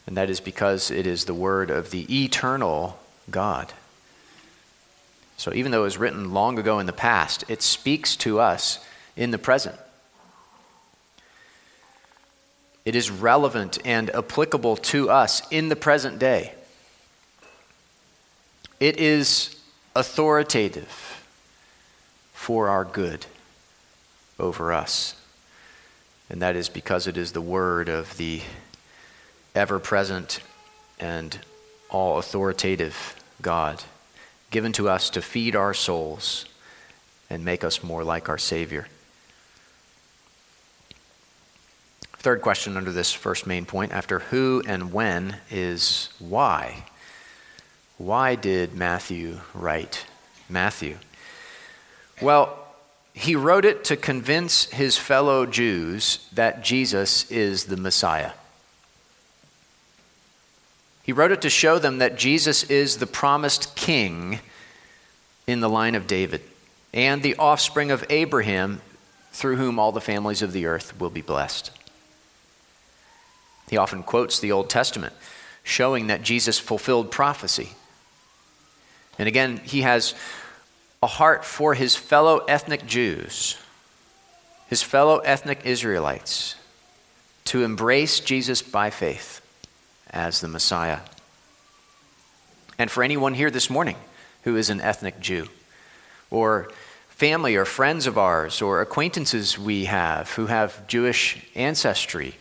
And 0.06 0.16
that 0.16 0.30
is 0.30 0.40
because 0.40 0.90
it 0.90 1.06
is 1.06 1.24
the 1.24 1.34
word 1.34 1.70
of 1.70 1.90
the 1.90 2.24
eternal 2.24 2.98
God. 3.30 3.72
So 5.36 5.52
even 5.52 5.72
though 5.72 5.80
it 5.80 5.84
was 5.84 5.98
written 5.98 6.32
long 6.32 6.58
ago 6.58 6.78
in 6.78 6.86
the 6.86 6.92
past, 6.92 7.44
it 7.48 7.60
speaks 7.60 8.14
to 8.16 8.38
us 8.38 8.78
in 9.16 9.32
the 9.32 9.38
present. 9.38 9.76
It 12.84 12.94
is 12.94 13.10
relevant 13.10 13.78
and 13.84 14.10
applicable 14.14 14.76
to 14.76 15.10
us 15.10 15.42
in 15.50 15.68
the 15.68 15.76
present 15.76 16.18
day. 16.18 16.54
It 18.82 18.98
is 18.98 19.60
authoritative 19.94 21.24
for 22.32 22.68
our 22.68 22.84
good 22.84 23.26
over 24.40 24.72
us. 24.72 25.14
And 26.28 26.42
that 26.42 26.56
is 26.56 26.68
because 26.68 27.06
it 27.06 27.16
is 27.16 27.30
the 27.30 27.40
word 27.40 27.88
of 27.88 28.16
the 28.16 28.40
ever 29.54 29.78
present 29.78 30.40
and 30.98 31.38
all 31.90 32.18
authoritative 32.18 33.14
God, 33.40 33.84
given 34.50 34.72
to 34.72 34.88
us 34.88 35.10
to 35.10 35.22
feed 35.22 35.54
our 35.54 35.74
souls 35.74 36.46
and 37.30 37.44
make 37.44 37.62
us 37.62 37.84
more 37.84 38.02
like 38.02 38.28
our 38.28 38.36
Savior. 38.36 38.88
Third 42.16 42.42
question 42.42 42.76
under 42.76 42.90
this 42.90 43.12
first 43.12 43.46
main 43.46 43.64
point 43.64 43.92
after 43.92 44.18
who 44.18 44.60
and 44.66 44.92
when 44.92 45.36
is 45.52 46.08
why. 46.18 46.86
Why 48.02 48.35
did 48.35 48.75
Matthew 48.75 49.38
write 49.54 50.06
Matthew? 50.49 50.97
Well, 52.21 52.59
he 53.14 53.37
wrote 53.37 53.64
it 53.64 53.85
to 53.85 53.97
convince 53.97 54.64
his 54.64 54.99
fellow 54.99 55.47
Jews 55.47 56.26
that 56.32 56.64
Jesus 56.64 57.30
is 57.30 57.66
the 57.66 57.76
Messiah. 57.76 58.32
He 61.04 61.12
wrote 61.12 61.30
it 61.30 61.40
to 61.42 61.49
show 61.49 61.78
them 61.78 61.99
that 61.99 62.18
Jesus 62.18 62.64
is 62.64 62.97
the 62.97 63.06
promised 63.06 63.76
king 63.76 64.40
in 65.47 65.61
the 65.61 65.71
line 65.71 65.94
of 65.94 66.09
David 66.09 66.42
and 66.92 67.23
the 67.23 67.37
offspring 67.37 67.92
of 67.92 68.04
Abraham 68.11 68.80
through 69.30 69.59
whom 69.59 69.78
all 69.78 69.92
the 69.92 70.00
families 70.00 70.42
of 70.42 70.52
the 70.52 70.66
earth 70.66 70.99
will 70.99 71.09
be 71.09 71.23
blessed. 71.23 71.71
He 73.71 73.76
often 73.76 74.02
quotes 74.02 74.40
the 74.40 74.50
Old 74.50 74.68
Testament, 74.68 75.12
showing 75.62 76.09
that 76.09 76.23
Jesus 76.23 76.59
fulfilled 76.59 77.12
prophecy 77.12 77.76
and 79.19 79.28
again, 79.28 79.59
he 79.59 79.83
has 79.83 80.14
a 81.02 81.07
heart 81.07 81.45
for 81.45 81.75
his 81.75 81.97
fellow 81.97 82.38
ethnic 82.49 82.87
Jews, 82.87 83.57
his 84.69 84.83
fellow 84.83 85.19
ethnic 85.19 85.61
Israelites, 85.64 86.57
to 87.47 87.64
embrace 87.64 88.21
Jesus 88.21 88.62
by 88.62 88.90
faith 88.90 89.40
as 90.11 90.40
the 90.40 90.49
Messiah. 90.49 91.00
And 92.78 92.90
for 92.90 93.02
anyone 93.02 93.35
here 93.35 93.50
this 93.50 93.69
morning 93.69 93.97
who 94.45 94.57
is 94.57 94.71
an 94.71 94.81
ethnic 94.81 95.21
Jew, 95.21 95.49
or 96.31 96.69
family 97.09 97.54
or 97.54 97.64
friends 97.64 98.07
of 98.07 98.19
ours, 98.19 98.62
or 98.62 98.81
acquaintances 98.81 99.59
we 99.59 99.85
have 99.85 100.31
who 100.33 100.47
have 100.47 100.87
Jewish 100.87 101.47
ancestry, 101.54 102.35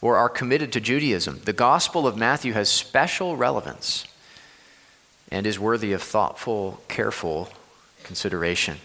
or 0.00 0.16
are 0.16 0.28
committed 0.28 0.72
to 0.72 0.80
Judaism, 0.80 1.40
the 1.44 1.52
Gospel 1.52 2.06
of 2.06 2.16
Matthew 2.16 2.52
has 2.54 2.68
special 2.68 3.36
relevance 3.36 4.06
and 5.30 5.46
is 5.46 5.58
worthy 5.58 5.92
of 5.92 6.02
thoughtful, 6.02 6.80
careful 6.88 7.48
consideration. 8.02 8.78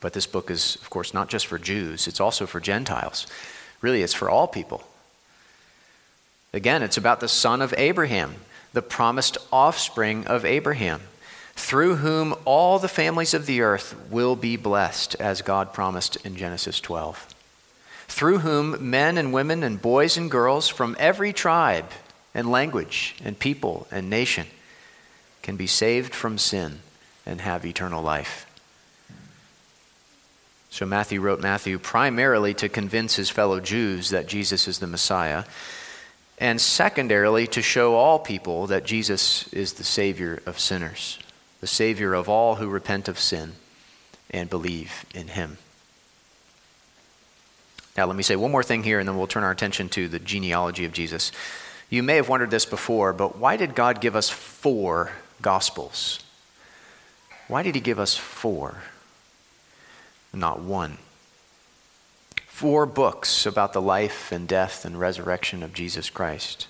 But 0.00 0.14
this 0.14 0.26
book 0.26 0.50
is, 0.50 0.76
of 0.76 0.90
course, 0.90 1.14
not 1.14 1.28
just 1.28 1.46
for 1.46 1.58
Jews, 1.58 2.08
it's 2.08 2.20
also 2.20 2.46
for 2.46 2.60
Gentiles. 2.60 3.26
Really, 3.80 4.02
it's 4.02 4.14
for 4.14 4.28
all 4.28 4.48
people. 4.48 4.84
Again, 6.52 6.82
it's 6.82 6.96
about 6.96 7.20
the 7.20 7.28
son 7.28 7.62
of 7.62 7.74
Abraham, 7.76 8.36
the 8.72 8.82
promised 8.82 9.38
offspring 9.52 10.26
of 10.26 10.44
Abraham, 10.44 11.02
through 11.54 11.96
whom 11.96 12.34
all 12.44 12.78
the 12.78 12.88
families 12.88 13.34
of 13.34 13.46
the 13.46 13.60
earth 13.60 13.94
will 14.10 14.36
be 14.36 14.56
blessed, 14.56 15.14
as 15.20 15.42
God 15.42 15.72
promised 15.72 16.16
in 16.24 16.36
Genesis 16.36 16.80
12. 16.80 17.28
Through 18.08 18.38
whom 18.38 18.90
men 18.90 19.16
and 19.16 19.32
women 19.32 19.62
and 19.62 19.80
boys 19.80 20.16
and 20.16 20.30
girls 20.30 20.68
from 20.68 20.96
every 20.98 21.32
tribe 21.32 21.90
and 22.34 22.50
language 22.50 23.14
and 23.24 23.38
people 23.38 23.86
and 23.90 24.08
nation 24.08 24.46
can 25.42 25.56
be 25.56 25.66
saved 25.66 26.14
from 26.14 26.38
sin 26.38 26.80
and 27.26 27.40
have 27.40 27.66
eternal 27.66 28.02
life. 28.02 28.46
So 30.70 30.86
Matthew 30.86 31.20
wrote 31.20 31.40
Matthew 31.40 31.78
primarily 31.78 32.54
to 32.54 32.68
convince 32.68 33.16
his 33.16 33.28
fellow 33.28 33.60
Jews 33.60 34.08
that 34.08 34.26
Jesus 34.26 34.66
is 34.66 34.78
the 34.78 34.86
Messiah, 34.86 35.44
and 36.38 36.60
secondarily 36.60 37.46
to 37.48 37.60
show 37.60 37.94
all 37.94 38.18
people 38.18 38.66
that 38.68 38.86
Jesus 38.86 39.52
is 39.52 39.74
the 39.74 39.84
Savior 39.84 40.42
of 40.46 40.58
sinners, 40.58 41.18
the 41.60 41.66
Savior 41.66 42.14
of 42.14 42.28
all 42.28 42.54
who 42.54 42.68
repent 42.68 43.06
of 43.06 43.18
sin 43.18 43.52
and 44.30 44.48
believe 44.48 45.04
in 45.14 45.28
him. 45.28 45.58
Now, 47.96 48.06
let 48.06 48.16
me 48.16 48.22
say 48.22 48.36
one 48.36 48.50
more 48.50 48.62
thing 48.62 48.82
here, 48.82 48.98
and 48.98 49.06
then 49.06 49.18
we'll 49.18 49.26
turn 49.26 49.44
our 49.44 49.50
attention 49.50 49.90
to 49.90 50.08
the 50.08 50.18
genealogy 50.18 50.86
of 50.86 50.92
Jesus. 50.92 51.30
You 51.92 52.02
may 52.02 52.16
have 52.16 52.30
wondered 52.30 52.50
this 52.50 52.64
before, 52.64 53.12
but 53.12 53.36
why 53.36 53.58
did 53.58 53.74
God 53.74 54.00
give 54.00 54.16
us 54.16 54.30
four 54.30 55.12
Gospels? 55.42 56.24
Why 57.48 57.62
did 57.62 57.74
He 57.74 57.82
give 57.82 57.98
us 57.98 58.16
four, 58.16 58.78
not 60.32 60.60
one? 60.60 60.96
Four 62.46 62.86
books 62.86 63.44
about 63.44 63.74
the 63.74 63.82
life 63.82 64.32
and 64.32 64.48
death 64.48 64.86
and 64.86 64.98
resurrection 64.98 65.62
of 65.62 65.74
Jesus 65.74 66.08
Christ. 66.08 66.66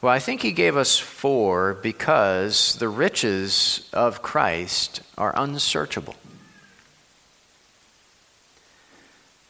Well, 0.00 0.12
I 0.12 0.20
think 0.20 0.42
He 0.42 0.52
gave 0.52 0.76
us 0.76 0.96
four 0.96 1.74
because 1.74 2.76
the 2.76 2.88
riches 2.88 3.90
of 3.92 4.22
Christ 4.22 5.00
are 5.18 5.34
unsearchable. 5.34 6.14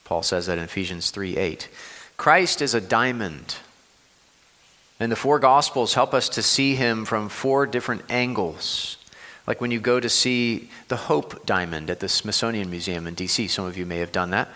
Paul 0.07 0.23
says 0.23 0.47
that 0.47 0.57
in 0.57 0.65
Ephesians 0.65 1.11
3 1.11 1.37
8. 1.37 1.69
Christ 2.17 2.63
is 2.63 2.73
a 2.73 2.81
diamond. 2.81 3.57
And 5.01 5.11
the 5.11 5.17
four 5.17 5.39
Gospels 5.39 5.95
help 5.95 6.15
us 6.15 6.29
to 6.29 6.43
see 6.43 6.77
him 6.77 7.05
from 7.05 7.29
four 7.29 7.67
different 7.67 8.03
angles. 8.09 8.99
Like 9.47 9.61
when 9.61 9.73
you 9.73 9.81
go 9.81 9.99
to 9.99 10.09
see 10.09 10.71
the 10.89 10.97
Hope 10.97 11.45
Diamond 11.47 11.91
at 11.91 12.01
the 12.01 12.09
Smithsonian 12.09 12.71
Museum 12.71 13.07
in 13.07 13.15
D.C., 13.15 13.49
some 13.49 13.65
of 13.65 13.77
you 13.77 13.87
may 13.87 13.99
have 13.99 14.13
done 14.13 14.31
that. 14.31 14.49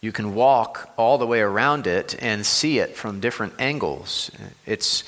You 0.00 0.10
can 0.10 0.34
walk 0.34 0.90
all 0.96 1.18
the 1.18 1.26
way 1.26 1.40
around 1.40 1.86
it 1.86 2.16
and 2.20 2.44
see 2.44 2.80
it 2.80 2.96
from 2.96 3.20
different 3.20 3.52
angles. 3.60 4.32
It's 4.66 5.04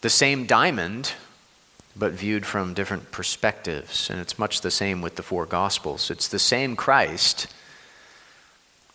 the 0.00 0.08
same 0.08 0.46
diamond, 0.46 1.12
but 1.94 2.12
viewed 2.12 2.46
from 2.46 2.72
different 2.72 3.10
perspectives. 3.10 4.08
And 4.08 4.20
it's 4.20 4.38
much 4.38 4.62
the 4.62 4.70
same 4.70 5.02
with 5.02 5.16
the 5.16 5.22
four 5.22 5.44
Gospels. 5.44 6.10
It's 6.10 6.28
the 6.28 6.38
same 6.38 6.76
Christ 6.76 7.48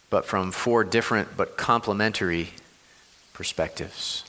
but 0.10 0.25
from 0.25 0.51
four 0.51 0.84
different 0.84 1.36
but 1.36 1.58
complementary 1.58 2.50
perspectives. 3.34 4.24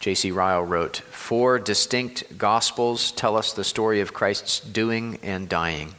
J.C. 0.00 0.30
Ryle 0.30 0.62
wrote 0.62 0.98
Four 0.98 1.58
distinct 1.58 2.38
Gospels 2.38 3.10
tell 3.10 3.36
us 3.36 3.52
the 3.52 3.64
story 3.64 4.00
of 4.00 4.14
Christ's 4.14 4.60
doing 4.60 5.18
and 5.22 5.48
dying. 5.48 5.94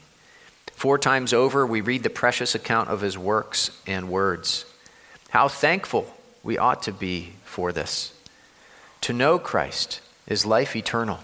Four 0.71 0.97
times 0.97 1.33
over, 1.33 1.65
we 1.67 1.81
read 1.81 2.03
the 2.03 2.09
precious 2.09 2.55
account 2.55 2.89
of 2.89 3.01
his 3.01 3.17
works 3.17 3.71
and 3.85 4.09
words. 4.09 4.65
How 5.29 5.49
thankful 5.49 6.15
we 6.43 6.57
ought 6.57 6.81
to 6.83 6.93
be 6.93 7.33
for 7.43 7.71
this. 7.73 8.13
To 9.01 9.13
know 9.13 9.37
Christ 9.39 10.01
is 10.27 10.45
life 10.45 10.75
eternal. 10.75 11.19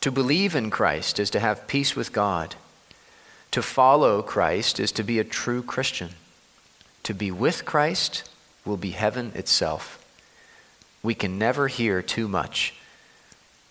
To 0.00 0.10
believe 0.10 0.54
in 0.54 0.70
Christ 0.70 1.18
is 1.18 1.30
to 1.30 1.40
have 1.40 1.66
peace 1.66 1.94
with 1.94 2.12
God. 2.12 2.56
To 3.50 3.62
follow 3.62 4.22
Christ 4.22 4.80
is 4.80 4.92
to 4.92 5.02
be 5.02 5.18
a 5.18 5.24
true 5.24 5.62
Christian. 5.62 6.10
To 7.04 7.14
be 7.14 7.30
with 7.30 7.64
Christ 7.64 8.28
will 8.64 8.76
be 8.76 8.90
heaven 8.90 9.32
itself. 9.34 10.03
We 11.04 11.14
can 11.14 11.38
never 11.38 11.68
hear 11.68 12.02
too 12.02 12.26
much 12.26 12.74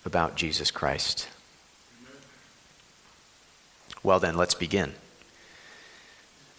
about 0.05 0.35
Jesus 0.35 0.71
Christ. 0.71 1.27
Well, 4.03 4.19
then, 4.19 4.37
let's 4.37 4.53
begin 4.53 4.93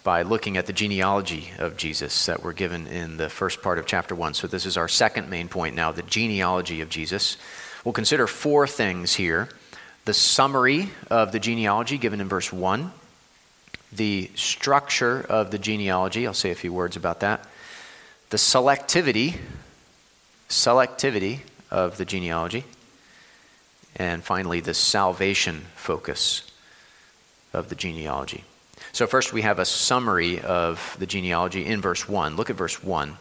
by 0.03 0.21
looking 0.21 0.57
at 0.57 0.67
the 0.67 0.73
genealogy 0.73 1.49
of 1.57 1.77
Jesus 1.77 2.27
that 2.27 2.43
we're 2.43 2.53
given 2.53 2.85
in 2.85 3.17
the 3.17 3.29
first 3.29 3.63
part 3.63 3.79
of 3.79 3.87
chapter 3.87 4.13
1. 4.13 4.35
So, 4.35 4.47
this 4.47 4.65
is 4.65 4.77
our 4.77 4.87
second 4.87 5.29
main 5.29 5.47
point 5.47 5.75
now 5.75 5.91
the 5.91 6.01
genealogy 6.03 6.81
of 6.81 6.89
Jesus. 6.89 7.37
We'll 7.83 7.93
consider 7.93 8.27
four 8.27 8.67
things 8.67 9.15
here 9.15 9.49
the 10.03 10.13
summary 10.13 10.89
of 11.09 11.31
the 11.31 11.39
genealogy 11.39 11.97
given 11.97 12.21
in 12.21 12.27
verse 12.27 12.53
1 12.53 12.91
the 13.91 14.29
structure 14.35 15.25
of 15.29 15.51
the 15.51 15.57
genealogy. 15.57 16.27
I'll 16.27 16.33
say 16.33 16.51
a 16.51 16.55
few 16.55 16.73
words 16.73 16.97
about 16.97 17.21
that. 17.21 17.47
The 18.29 18.37
selectivity, 18.37 19.37
selectivity 20.49 21.39
of 21.71 21.97
the 21.97 22.05
genealogy. 22.05 22.63
And 23.95 24.23
finally, 24.23 24.59
the 24.59 24.73
salvation 24.73 25.65
focus 25.75 26.49
of 27.53 27.69
the 27.69 27.75
genealogy. 27.75 28.43
So, 28.91 29.07
first, 29.07 29.33
we 29.33 29.41
have 29.41 29.59
a 29.59 29.65
summary 29.65 30.41
of 30.41 30.95
the 30.99 31.05
genealogy 31.05 31.65
in 31.65 31.81
verse 31.81 32.07
1. 32.07 32.35
Look 32.35 32.49
at 32.49 32.55
verse 32.55 32.83
1. 32.83 33.17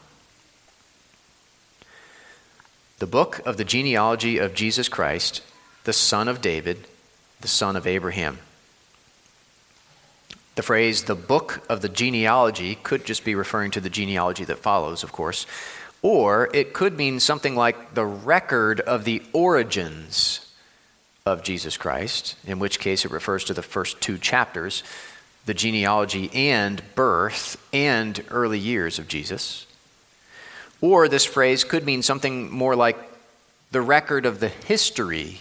The 2.99 3.07
book 3.07 3.41
of 3.45 3.57
the 3.57 3.65
genealogy 3.65 4.39
of 4.39 4.55
Jesus 4.55 4.89
Christ, 4.89 5.43
the 5.85 5.93
son 5.93 6.29
of 6.29 6.41
David, 6.41 6.87
the 7.41 7.49
son 7.49 7.77
of 7.77 7.87
Abraham. 7.87 8.39
The 10.55 10.63
phrase, 10.63 11.05
the 11.05 11.17
book 11.17 11.65
of 11.69 11.83
the 11.83 11.89
genealogy, 11.89 12.77
could 12.77 13.05
just 13.05 13.25
be 13.25 13.35
referring 13.35 13.73
to 13.73 13.81
the 13.81 13.91
genealogy 13.91 14.45
that 14.45 14.59
follows, 14.59 15.03
of 15.03 15.11
course, 15.11 15.47
or 16.05 16.51
it 16.53 16.75
could 16.75 16.99
mean 16.99 17.19
something 17.19 17.57
like 17.57 17.95
the 17.95 18.05
record 18.05 18.79
of 18.79 19.05
the 19.05 19.23
origins 19.33 20.53
of 21.25 21.43
Jesus 21.43 21.79
Christ, 21.79 22.37
in 22.47 22.59
which 22.59 22.79
case 22.79 23.07
it 23.07 23.11
refers 23.11 23.43
to 23.45 23.55
the 23.55 23.63
first 23.63 24.03
two 24.03 24.19
chapters, 24.19 24.85
the 25.47 25.55
genealogy 25.55 26.31
and 26.35 26.83
birth 26.95 27.57
and 27.73 28.23
early 28.29 28.59
years 28.59 28.99
of 28.99 29.09
Jesus. 29.09 29.67
Or 30.83 31.09
this 31.09 31.25
phrase 31.25 31.65
could 31.65 31.87
mean 31.87 32.03
something 32.03 32.51
more 32.51 32.77
like 32.77 32.99
the 33.71 33.81
record 33.81 34.27
of 34.27 34.41
the 34.41 34.51
history 34.51 35.41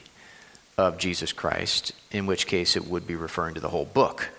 of 0.78 0.98
Jesus 0.98 1.34
Christ, 1.34 1.92
in 2.10 2.26
which 2.26 2.48
case 2.48 2.78
it 2.78 2.88
would 2.88 3.06
be 3.06 3.18
referring 3.18 3.56
to 3.56 3.62
the 3.62 3.70
whole 3.70 3.84
book. 3.84 4.30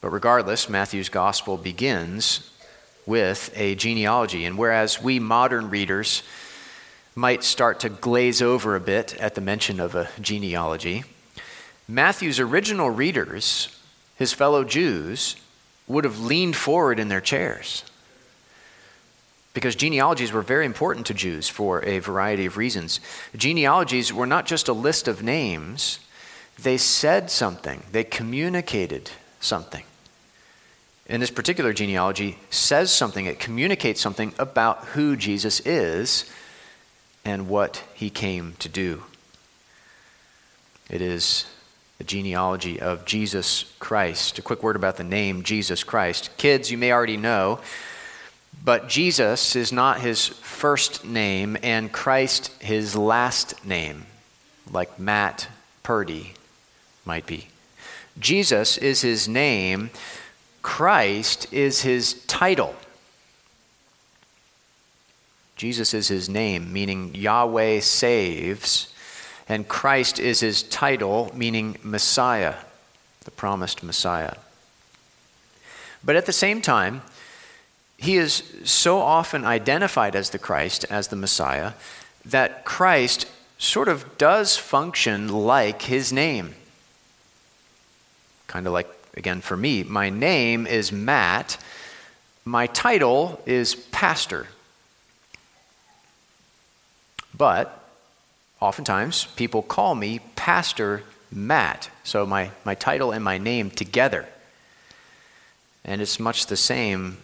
But 0.00 0.10
regardless, 0.10 0.68
Matthew's 0.68 1.08
gospel 1.08 1.56
begins 1.56 2.48
with 3.08 3.50
a 3.56 3.74
genealogy. 3.74 4.44
And 4.44 4.58
whereas 4.58 5.02
we 5.02 5.18
modern 5.18 5.70
readers 5.70 6.22
might 7.14 7.42
start 7.42 7.80
to 7.80 7.88
glaze 7.88 8.42
over 8.42 8.76
a 8.76 8.80
bit 8.80 9.16
at 9.16 9.34
the 9.34 9.40
mention 9.40 9.80
of 9.80 9.94
a 9.94 10.10
genealogy, 10.20 11.04
Matthew's 11.88 12.38
original 12.38 12.90
readers, 12.90 13.74
his 14.16 14.34
fellow 14.34 14.62
Jews, 14.62 15.36
would 15.88 16.04
have 16.04 16.20
leaned 16.20 16.54
forward 16.54 17.00
in 17.00 17.08
their 17.08 17.22
chairs. 17.22 17.82
Because 19.54 19.74
genealogies 19.74 20.30
were 20.30 20.42
very 20.42 20.66
important 20.66 21.06
to 21.06 21.14
Jews 21.14 21.48
for 21.48 21.82
a 21.86 22.00
variety 22.00 22.44
of 22.44 22.58
reasons. 22.58 23.00
Genealogies 23.34 24.12
were 24.12 24.26
not 24.26 24.44
just 24.44 24.68
a 24.68 24.74
list 24.74 25.08
of 25.08 25.22
names, 25.22 25.98
they 26.58 26.76
said 26.76 27.30
something, 27.30 27.84
they 27.90 28.04
communicated 28.04 29.10
something. 29.40 29.84
In 31.08 31.20
this 31.20 31.30
particular 31.30 31.72
genealogy, 31.72 32.38
says 32.50 32.92
something, 32.92 33.24
it 33.24 33.38
communicates 33.38 34.00
something 34.00 34.34
about 34.38 34.84
who 34.88 35.16
Jesus 35.16 35.60
is 35.60 36.30
and 37.24 37.48
what 37.48 37.82
he 37.94 38.10
came 38.10 38.54
to 38.58 38.68
do. 38.68 39.04
It 40.90 41.00
is 41.00 41.46
the 41.96 42.04
genealogy 42.04 42.80
of 42.80 43.04
Jesus 43.04 43.74
Christ. 43.78 44.38
A 44.38 44.42
quick 44.42 44.62
word 44.62 44.76
about 44.76 44.96
the 44.96 45.04
name 45.04 45.42
Jesus 45.42 45.82
Christ. 45.82 46.30
Kids, 46.36 46.70
you 46.70 46.78
may 46.78 46.92
already 46.92 47.16
know, 47.16 47.60
but 48.62 48.88
Jesus 48.88 49.56
is 49.56 49.72
not 49.72 50.00
his 50.00 50.26
first 50.26 51.04
name 51.04 51.56
and 51.62 51.90
Christ 51.92 52.52
his 52.60 52.94
last 52.94 53.64
name, 53.64 54.06
like 54.70 54.98
Matt 54.98 55.48
Purdy 55.82 56.34
might 57.04 57.26
be. 57.26 57.48
Jesus 58.18 58.76
is 58.78 59.00
his 59.00 59.26
name, 59.28 59.90
Christ 60.62 61.52
is 61.52 61.82
his 61.82 62.24
title. 62.26 62.74
Jesus 65.56 65.92
is 65.92 66.08
his 66.08 66.28
name, 66.28 66.72
meaning 66.72 67.14
Yahweh 67.14 67.80
saves, 67.80 68.92
and 69.48 69.66
Christ 69.66 70.20
is 70.20 70.40
his 70.40 70.62
title, 70.62 71.32
meaning 71.34 71.78
Messiah, 71.82 72.56
the 73.24 73.30
promised 73.30 73.82
Messiah. 73.82 74.34
But 76.04 76.16
at 76.16 76.26
the 76.26 76.32
same 76.32 76.60
time, 76.60 77.02
he 77.96 78.16
is 78.16 78.44
so 78.64 78.98
often 78.98 79.44
identified 79.44 80.14
as 80.14 80.30
the 80.30 80.38
Christ, 80.38 80.84
as 80.88 81.08
the 81.08 81.16
Messiah, 81.16 81.72
that 82.24 82.64
Christ 82.64 83.26
sort 83.58 83.88
of 83.88 84.16
does 84.18 84.56
function 84.56 85.28
like 85.28 85.82
his 85.82 86.12
name 86.12 86.54
kind 88.48 88.66
of 88.66 88.72
like, 88.72 88.88
again, 89.18 89.40
for 89.40 89.56
me, 89.56 89.82
my 89.82 90.08
name 90.08 90.66
is 90.66 90.92
Matt, 90.92 91.58
my 92.44 92.68
title 92.68 93.42
is 93.44 93.74
pastor. 93.74 94.46
But 97.36 97.84
oftentimes 98.60 99.26
people 99.36 99.62
call 99.62 99.94
me 99.94 100.20
Pastor 100.34 101.02
Matt. 101.30 101.90
So 102.04 102.24
my, 102.24 102.52
my 102.64 102.74
title 102.74 103.10
and 103.10 103.22
my 103.22 103.38
name 103.38 103.70
together. 103.70 104.26
And 105.84 106.00
it's 106.00 106.18
much 106.18 106.46
the 106.46 106.56
same 106.56 107.18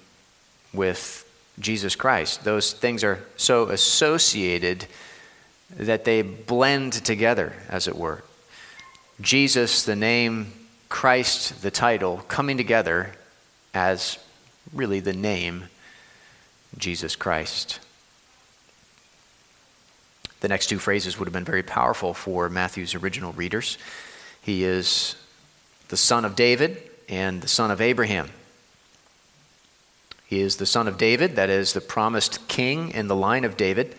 with 0.72 1.20
Jesus 1.58 1.96
Christ. 1.96 2.44
Those 2.44 2.72
things 2.72 3.02
are 3.02 3.24
so 3.36 3.68
associated 3.68 4.86
that 5.76 6.04
they 6.04 6.22
blend 6.22 6.92
together, 6.92 7.54
as 7.68 7.88
it 7.88 7.96
were. 7.96 8.22
Jesus, 9.20 9.84
the 9.84 9.96
name, 9.96 10.52
Christ, 10.88 11.62
the 11.62 11.70
title, 11.70 12.18
coming 12.28 12.56
together 12.56 13.12
as 13.72 14.18
really 14.72 15.00
the 15.00 15.12
name 15.12 15.64
Jesus 16.78 17.16
Christ. 17.16 17.80
The 20.40 20.48
next 20.48 20.66
two 20.66 20.78
phrases 20.78 21.18
would 21.18 21.26
have 21.26 21.32
been 21.32 21.44
very 21.44 21.62
powerful 21.62 22.12
for 22.12 22.48
Matthew's 22.48 22.94
original 22.94 23.32
readers. 23.32 23.78
He 24.42 24.64
is 24.64 25.16
the 25.88 25.96
son 25.96 26.24
of 26.24 26.36
David 26.36 26.82
and 27.08 27.40
the 27.40 27.48
son 27.48 27.70
of 27.70 27.80
Abraham. 27.80 28.30
He 30.26 30.40
is 30.40 30.56
the 30.56 30.66
son 30.66 30.88
of 30.88 30.98
David, 30.98 31.36
that 31.36 31.48
is, 31.50 31.72
the 31.72 31.80
promised 31.80 32.46
king 32.48 32.90
in 32.90 33.08
the 33.08 33.16
line 33.16 33.44
of 33.44 33.56
David. 33.56 33.94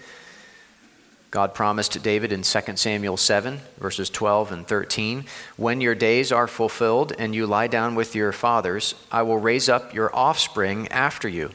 God 1.36 1.54
promised 1.54 2.02
David 2.02 2.32
in 2.32 2.44
2 2.44 2.62
Samuel 2.78 3.18
7, 3.18 3.60
verses 3.78 4.10
12 4.10 4.54
and 4.54 4.66
13 4.66 5.26
When 5.58 5.82
your 5.82 5.94
days 5.94 6.32
are 6.32 6.48
fulfilled 6.48 7.12
and 7.20 7.36
you 7.36 7.46
lie 7.46 7.68
down 7.68 7.94
with 7.94 8.16
your 8.16 8.32
fathers, 8.32 8.96
I 9.12 9.24
will 9.24 9.38
raise 9.38 9.68
up 9.68 9.94
your 9.94 10.16
offspring 10.16 10.88
after 10.94 11.28
you, 11.28 11.52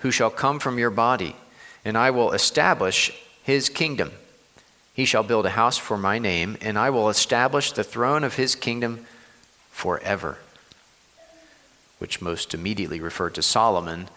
who 0.00 0.10
shall 0.10 0.30
come 0.30 0.58
from 0.58 0.80
your 0.80 0.90
body, 0.90 1.36
and 1.84 1.96
I 1.96 2.10
will 2.10 2.32
establish 2.32 3.12
his 3.44 3.68
kingdom. 3.68 4.10
He 4.94 5.04
shall 5.04 5.22
build 5.22 5.46
a 5.46 5.50
house 5.50 5.78
for 5.78 5.96
my 5.96 6.18
name, 6.18 6.56
and 6.60 6.76
I 6.76 6.90
will 6.90 7.08
establish 7.08 7.70
the 7.70 7.84
throne 7.84 8.24
of 8.24 8.34
his 8.34 8.56
kingdom 8.56 9.06
forever 9.70 10.38
which 12.00 12.20
most 12.20 12.52
immediately 12.52 12.98
referred 12.98 13.34
to 13.34 13.42
Solomon, 13.42 14.08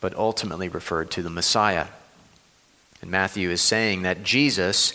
but 0.00 0.14
ultimately 0.16 0.68
referred 0.68 1.10
to 1.12 1.22
the 1.22 1.30
Messiah. 1.30 1.86
And 3.00 3.10
Matthew 3.10 3.50
is 3.50 3.60
saying 3.60 4.02
that 4.02 4.22
Jesus 4.22 4.94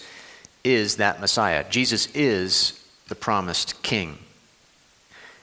is 0.63 0.97
that 0.97 1.19
Messiah. 1.19 1.65
Jesus 1.69 2.07
is 2.13 2.83
the 3.07 3.15
promised 3.15 3.81
king. 3.83 4.17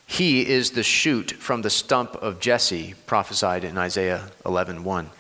He 0.07 0.49
is 0.49 0.73
the 0.73 0.83
shoot 0.83 1.31
from 1.33 1.63
the 1.63 1.71
stump 1.71 2.17
of 2.17 2.41
Jesse, 2.41 2.95
prophesied 3.07 3.63
in 3.63 3.79
Isaiah 3.79 4.31
11:1. 4.45 4.83
1. 4.83 5.11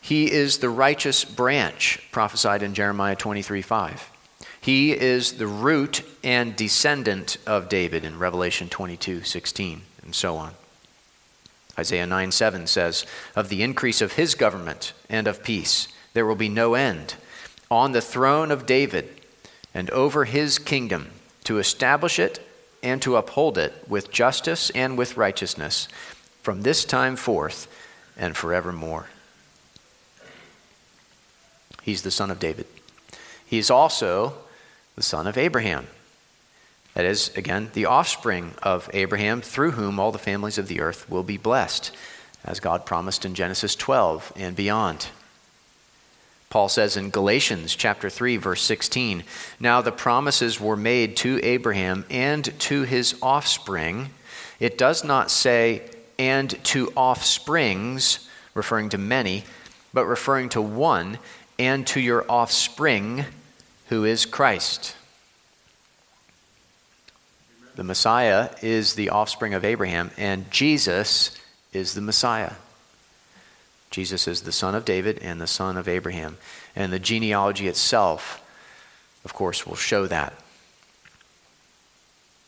He 0.00 0.32
is 0.32 0.58
the 0.58 0.70
righteous 0.70 1.24
branch, 1.24 2.00
prophesied 2.10 2.62
in 2.62 2.74
Jeremiah 2.74 3.16
23:5. 3.16 4.10
He 4.60 4.92
is 4.92 5.34
the 5.34 5.46
root 5.46 6.02
and 6.24 6.56
descendant 6.56 7.36
of 7.46 7.68
David 7.68 8.04
in 8.04 8.18
Revelation 8.18 8.68
22:16, 8.68 9.82
and 10.02 10.14
so 10.14 10.36
on. 10.36 10.54
Isaiah 11.78 12.06
9 12.06 12.30
7 12.30 12.66
says, 12.66 13.06
Of 13.36 13.48
the 13.48 13.62
increase 13.62 14.00
of 14.00 14.12
his 14.12 14.34
government 14.34 14.92
and 15.08 15.26
of 15.26 15.42
peace, 15.42 15.88
there 16.12 16.26
will 16.26 16.34
be 16.34 16.48
no 16.48 16.74
end, 16.74 17.14
on 17.70 17.92
the 17.92 18.00
throne 18.00 18.50
of 18.50 18.66
David 18.66 19.08
and 19.72 19.90
over 19.90 20.24
his 20.24 20.58
kingdom, 20.58 21.10
to 21.44 21.58
establish 21.58 22.18
it 22.18 22.44
and 22.82 23.00
to 23.02 23.16
uphold 23.16 23.58
it 23.58 23.88
with 23.88 24.10
justice 24.10 24.70
and 24.70 24.96
with 24.96 25.16
righteousness 25.16 25.88
from 26.42 26.62
this 26.62 26.84
time 26.84 27.16
forth 27.16 27.68
and 28.16 28.36
forevermore. 28.36 29.06
He's 31.82 32.02
the 32.02 32.10
son 32.10 32.30
of 32.30 32.38
David. 32.38 32.66
He 33.46 33.58
is 33.58 33.70
also 33.70 34.34
the 34.96 35.02
son 35.02 35.26
of 35.26 35.38
Abraham. 35.38 35.86
That 36.94 37.04
is, 37.04 37.34
again, 37.36 37.70
the 37.72 37.86
offspring 37.86 38.54
of 38.62 38.90
Abraham, 38.92 39.40
through 39.40 39.72
whom 39.72 40.00
all 40.00 40.12
the 40.12 40.18
families 40.18 40.58
of 40.58 40.68
the 40.68 40.80
earth 40.80 41.08
will 41.08 41.22
be 41.22 41.36
blessed, 41.36 41.92
as 42.44 42.60
God 42.60 42.84
promised 42.84 43.24
in 43.24 43.34
Genesis 43.34 43.74
12 43.74 44.32
and 44.36 44.56
beyond. 44.56 45.08
Paul 46.50 46.68
says 46.68 46.96
in 46.96 47.10
Galatians 47.10 47.76
chapter 47.76 48.10
3 48.10 48.36
verse 48.36 48.62
16, 48.62 49.22
now 49.60 49.80
the 49.80 49.92
promises 49.92 50.60
were 50.60 50.76
made 50.76 51.16
to 51.18 51.38
Abraham 51.44 52.04
and 52.10 52.44
to 52.60 52.82
his 52.82 53.14
offspring. 53.22 54.10
It 54.58 54.76
does 54.76 55.04
not 55.04 55.30
say 55.30 55.82
and 56.18 56.50
to 56.64 56.92
offsprings, 56.96 58.28
referring 58.52 58.88
to 58.90 58.98
many, 58.98 59.44
but 59.94 60.06
referring 60.06 60.48
to 60.50 60.60
one, 60.60 61.18
and 61.58 61.86
to 61.86 62.00
your 62.00 62.26
offspring, 62.28 63.24
who 63.88 64.04
is 64.04 64.26
Christ. 64.26 64.96
The 67.76 67.84
Messiah 67.84 68.50
is 68.60 68.94
the 68.94 69.10
offspring 69.10 69.54
of 69.54 69.64
Abraham, 69.64 70.10
and 70.18 70.50
Jesus 70.50 71.38
is 71.72 71.94
the 71.94 72.00
Messiah. 72.00 72.52
Jesus 73.90 74.28
is 74.28 74.42
the 74.42 74.52
son 74.52 74.74
of 74.74 74.84
David 74.84 75.18
and 75.18 75.40
the 75.40 75.46
son 75.46 75.76
of 75.76 75.88
Abraham. 75.88 76.38
And 76.76 76.92
the 76.92 76.98
genealogy 76.98 77.66
itself, 77.66 78.42
of 79.24 79.34
course, 79.34 79.66
will 79.66 79.76
show 79.76 80.06
that. 80.06 80.32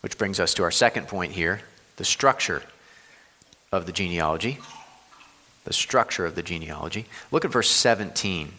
Which 0.00 0.18
brings 0.18 0.40
us 0.40 0.54
to 0.54 0.62
our 0.62 0.70
second 0.70 1.08
point 1.08 1.32
here 1.32 1.62
the 1.96 2.04
structure 2.04 2.62
of 3.70 3.86
the 3.86 3.92
genealogy. 3.92 4.58
The 5.64 5.72
structure 5.72 6.26
of 6.26 6.34
the 6.34 6.42
genealogy. 6.42 7.06
Look 7.30 7.44
at 7.44 7.52
verse 7.52 7.70
17. 7.70 8.52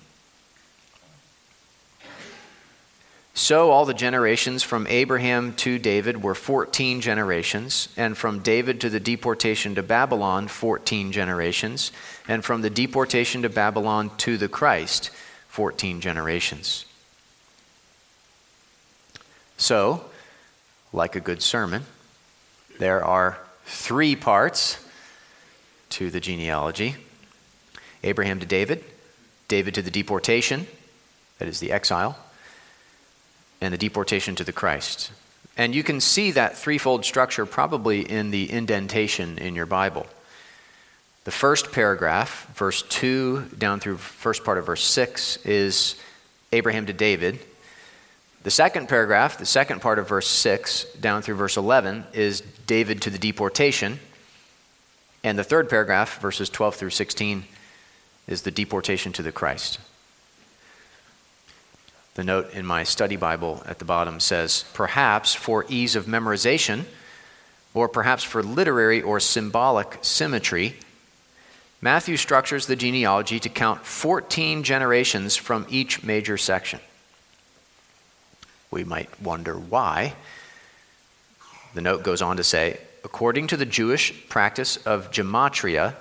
So 3.36 3.72
all 3.72 3.86
the 3.86 3.96
generations 3.96 4.62
from 4.62 4.86
Abraham 4.86 5.54
to 5.56 5.80
David 5.80 6.22
were 6.22 6.36
14 6.36 7.02
generations, 7.02 7.90
and 7.98 8.16
from 8.16 8.40
David 8.40 8.80
to 8.82 8.90
the 8.92 9.00
deportation 9.00 9.74
to 9.76 9.82
Babylon, 9.82 10.48
14 10.48 11.12
generations, 11.12 11.92
and 12.28 12.46
from 12.46 12.62
the 12.62 12.70
deportation 12.70 13.42
to 13.42 13.50
Babylon 13.50 14.12
to 14.18 14.38
the 14.38 14.48
Christ, 14.48 15.10
14 15.48 16.00
generations. 16.00 16.86
So, 19.58 20.06
like 20.92 21.16
a 21.16 21.20
good 21.20 21.42
sermon, 21.42 21.86
there 22.78 23.04
are 23.04 23.40
three 23.66 24.16
parts 24.16 24.86
to 25.90 26.10
the 26.10 26.20
genealogy 26.20 26.96
Abraham 28.04 28.40
to 28.42 28.46
David, 28.46 28.84
David 29.48 29.74
to 29.76 29.82
the 29.82 29.90
deportation, 29.90 30.68
that 31.40 31.48
is 31.48 31.60
the 31.60 31.72
exile 31.72 32.18
and 33.64 33.74
the 33.74 33.78
deportation 33.78 34.36
to 34.36 34.44
the 34.44 34.52
Christ. 34.52 35.12
And 35.56 35.74
you 35.74 35.84
can 35.84 36.02
see 36.02 36.32
that 36.32 36.58
threefold 36.58 37.06
structure 37.06 37.46
probably 37.46 38.02
in 38.02 38.32
the 38.32 38.52
indentation 38.52 39.38
in 39.38 39.56
your 39.56 39.66
Bible. 39.66 40.06
The 41.24 41.32
first 41.32 41.72
paragraph, 41.72 42.54
verse 42.56 42.82
2 42.84 43.52
down 43.58 43.80
through 43.80 43.98
first 43.98 44.44
part 44.44 44.58
of 44.58 44.66
verse 44.66 44.84
6, 44.84 45.38
is 45.46 45.96
Abraham 46.52 46.88
to 46.88 46.94
David. 46.94 47.40
The 48.44 48.52
second 48.52 48.90
paragraph, 48.90 49.38
the 49.38 49.46
second 49.46 49.82
part 49.82 50.00
of 50.00 50.10
verse 50.10 50.28
6 50.28 50.84
down 51.00 51.22
through 51.22 51.36
verse 51.36 51.56
11, 51.56 52.06
is 52.12 52.42
David 52.68 53.02
to 53.04 53.10
the 53.10 53.18
deportation. 53.18 54.00
And 55.24 55.40
the 55.40 55.44
third 55.46 55.70
paragraph, 55.70 56.20
verses 56.20 56.50
12 56.50 56.76
through 56.76 56.90
16, 56.90 57.46
is 58.28 58.42
the 58.42 58.52
deportation 58.52 59.14
to 59.14 59.22
the 59.22 59.32
Christ. 59.32 59.80
The 62.16 62.24
note 62.24 62.54
in 62.54 62.66
my 62.66 62.84
study 62.84 63.16
Bible 63.16 63.64
at 63.66 63.80
the 63.80 63.86
bottom 63.86 64.20
says, 64.20 64.66
perhaps 64.74 65.34
for 65.34 65.66
ease 65.68 65.96
of 65.96 66.06
memorization, 66.06 66.86
or 67.74 67.90
perhaps 67.90 68.24
for 68.24 68.44
literary 68.44 69.02
or 69.02 69.20
symbolic 69.20 69.98
symmetry, 70.02 70.76
Matthew 71.82 72.18
structures 72.18 72.68
the 72.68 72.76
genealogy 72.76 73.40
to 73.40 73.50
count 73.50 73.86
14 73.86 74.64
generations 74.64 75.36
from 75.36 75.66
each 75.70 76.04
major 76.04 76.38
section. 76.38 76.80
We 78.70 78.84
might 78.84 79.22
wonder 79.22 79.56
why. 79.56 80.14
The 81.74 81.82
note 81.82 82.04
goes 82.04 82.22
on 82.22 82.38
to 82.38 82.44
say, 82.44 82.80
according 83.04 83.48
to 83.48 83.58
the 83.58 83.66
Jewish 83.66 84.30
practice 84.30 84.78
of 84.78 85.12
gematria, 85.12 85.96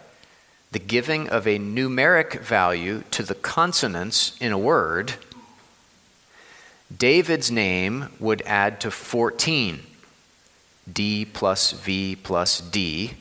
the 0.73 0.79
giving 0.79 1.29
of 1.31 1.47
a 1.47 1.59
numeric 1.59 2.41
value 2.41 3.03
to 3.11 3.23
the 3.23 3.35
consonants 3.35 4.37
in 4.41 4.53
a 4.53 4.59
word 4.59 5.15
David's 6.99 7.51
name 7.51 8.09
would 8.19 8.43
add 8.43 8.81
to 8.81 8.91
14. 8.91 9.81
D 10.91 11.25
plus 11.25 11.73
V 11.73 12.17
plus 12.17 12.61
D, 12.61 13.13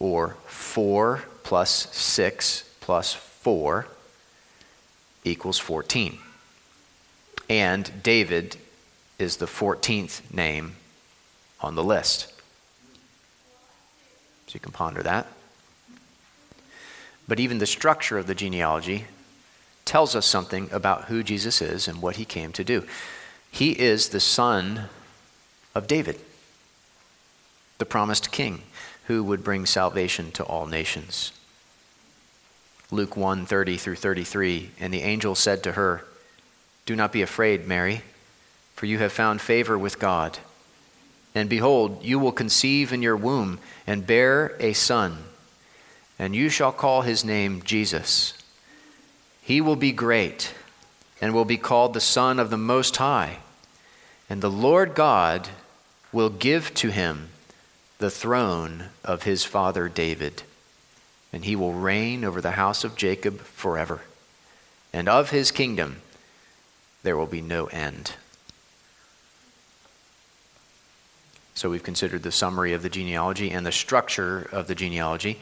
or 0.00 0.36
4 0.46 1.22
plus 1.44 1.88
6 1.94 2.64
plus 2.80 3.14
4 3.14 3.86
equals 5.22 5.58
14. 5.58 6.18
And 7.48 8.02
David 8.02 8.56
is 9.18 9.36
the 9.36 9.46
14th 9.46 10.34
name 10.34 10.76
on 11.60 11.76
the 11.76 11.84
list. 11.84 12.32
So 14.48 14.54
you 14.54 14.60
can 14.60 14.72
ponder 14.72 15.02
that. 15.02 15.26
But 17.28 17.40
even 17.40 17.58
the 17.58 17.66
structure 17.66 18.18
of 18.18 18.26
the 18.26 18.34
genealogy 18.34 19.06
tells 19.84 20.14
us 20.14 20.26
something 20.26 20.68
about 20.72 21.04
who 21.04 21.22
Jesus 21.22 21.60
is 21.60 21.88
and 21.88 22.00
what 22.00 22.16
he 22.16 22.24
came 22.24 22.52
to 22.52 22.64
do. 22.64 22.86
He 23.50 23.72
is 23.72 24.08
the 24.08 24.20
son 24.20 24.88
of 25.74 25.86
David, 25.86 26.18
the 27.78 27.84
promised 27.84 28.32
king 28.32 28.62
who 29.06 29.22
would 29.22 29.44
bring 29.44 29.66
salvation 29.66 30.32
to 30.32 30.44
all 30.44 30.66
nations. 30.66 31.32
Luke 32.90 33.16
1 33.16 33.46
30 33.46 33.76
through 33.76 33.96
33. 33.96 34.70
And 34.78 34.92
the 34.92 35.02
angel 35.02 35.34
said 35.34 35.62
to 35.62 35.72
her, 35.72 36.04
Do 36.86 36.96
not 36.96 37.12
be 37.12 37.22
afraid, 37.22 37.66
Mary, 37.66 38.02
for 38.74 38.86
you 38.86 38.98
have 38.98 39.12
found 39.12 39.40
favor 39.40 39.78
with 39.78 39.98
God. 39.98 40.38
And 41.34 41.48
behold, 41.48 42.04
you 42.04 42.18
will 42.18 42.32
conceive 42.32 42.92
in 42.92 43.02
your 43.02 43.16
womb 43.16 43.58
and 43.86 44.06
bear 44.06 44.54
a 44.60 44.72
son, 44.72 45.18
and 46.18 46.34
you 46.34 46.48
shall 46.48 46.70
call 46.70 47.02
his 47.02 47.24
name 47.24 47.62
Jesus. 47.62 48.34
He 49.44 49.60
will 49.60 49.76
be 49.76 49.92
great 49.92 50.54
and 51.20 51.34
will 51.34 51.44
be 51.44 51.58
called 51.58 51.92
the 51.92 52.00
Son 52.00 52.38
of 52.38 52.48
the 52.48 52.56
Most 52.56 52.96
High. 52.96 53.40
And 54.30 54.40
the 54.40 54.50
Lord 54.50 54.94
God 54.94 55.50
will 56.12 56.30
give 56.30 56.72
to 56.76 56.88
him 56.88 57.28
the 57.98 58.10
throne 58.10 58.86
of 59.04 59.24
his 59.24 59.44
father 59.44 59.86
David, 59.90 60.44
and 61.30 61.44
he 61.44 61.56
will 61.56 61.74
reign 61.74 62.24
over 62.24 62.40
the 62.40 62.52
house 62.52 62.84
of 62.84 62.96
Jacob 62.96 63.38
forever. 63.40 64.00
And 64.94 65.10
of 65.10 65.28
his 65.28 65.50
kingdom 65.50 66.00
there 67.02 67.16
will 67.16 67.26
be 67.26 67.42
no 67.42 67.66
end. 67.66 68.12
So 71.54 71.68
we've 71.68 71.82
considered 71.82 72.22
the 72.22 72.32
summary 72.32 72.72
of 72.72 72.82
the 72.82 72.88
genealogy 72.88 73.50
and 73.50 73.66
the 73.66 73.72
structure 73.72 74.48
of 74.50 74.68
the 74.68 74.74
genealogy. 74.74 75.38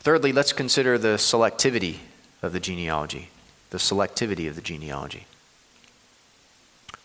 Thirdly, 0.00 0.32
let's 0.32 0.54
consider 0.54 0.96
the 0.96 1.16
selectivity 1.16 1.98
of 2.40 2.54
the 2.54 2.58
genealogy 2.58 3.28
the 3.72 3.78
selectivity 3.78 4.46
of 4.46 4.54
the 4.54 4.60
genealogy. 4.60 5.26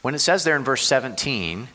When 0.02 0.14
it 0.14 0.20
says 0.20 0.44
there 0.44 0.58
in 0.58 0.66
verse 0.66 0.86
17 0.86 1.70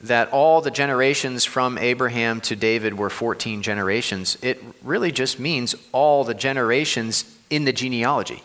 that 0.00 0.28
all 0.30 0.60
the 0.60 0.70
generations 0.70 1.44
from 1.44 1.78
Abraham 1.78 2.40
to 2.42 2.56
David 2.56 2.98
were 2.98 3.08
14 3.08 3.62
generations, 3.62 4.36
it 4.42 4.62
really 4.82 5.12
just 5.12 5.38
means 5.38 5.76
all 5.92 6.24
the 6.24 6.34
generations 6.34 7.38
in 7.50 7.64
the 7.64 7.72
genealogy, 7.72 8.42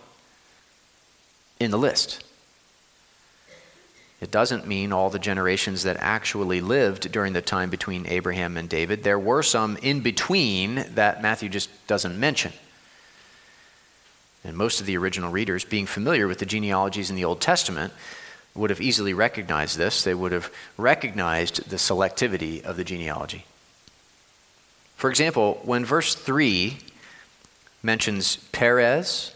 in 1.60 1.72
the 1.72 1.78
list. 1.78 2.24
It 4.22 4.30
doesn't 4.30 4.68
mean 4.68 4.94
all 4.94 5.10
the 5.10 5.18
generations 5.18 5.82
that 5.82 5.98
actually 6.00 6.62
lived 6.62 7.12
during 7.12 7.34
the 7.34 7.42
time 7.42 7.72
between 7.72 8.06
Abraham 8.06 8.56
and 8.56 8.70
David. 8.70 9.02
There 9.04 9.18
were 9.18 9.42
some 9.42 9.78
in 9.78 10.02
between 10.02 10.86
that 10.94 11.24
Matthew 11.24 11.50
just 11.50 11.70
doesn't 11.88 12.20
mention. 12.20 12.54
And 14.44 14.56
most 14.56 14.80
of 14.80 14.86
the 14.86 14.98
original 14.98 15.32
readers, 15.32 15.66
being 15.66 15.86
familiar 15.86 16.28
with 16.28 16.40
the 16.40 16.46
genealogies 16.46 17.10
in 17.10 17.16
the 17.16 17.26
Old 17.26 17.42
Testament, 17.42 17.94
would 18.56 18.70
have 18.70 18.82
easily 18.82 19.14
recognized 19.14 19.78
this. 19.78 20.04
They 20.04 20.14
would 20.14 20.32
have 20.32 20.52
recognized 20.78 21.70
the 21.70 21.76
selectivity 21.76 22.64
of 22.64 22.78
the 22.78 22.84
genealogy. 22.84 23.46
For 24.96 25.10
example, 25.10 25.60
when 25.64 25.86
verse 25.86 26.16
3 26.16 26.78
mentions 27.84 28.38
Perez, 28.52 29.34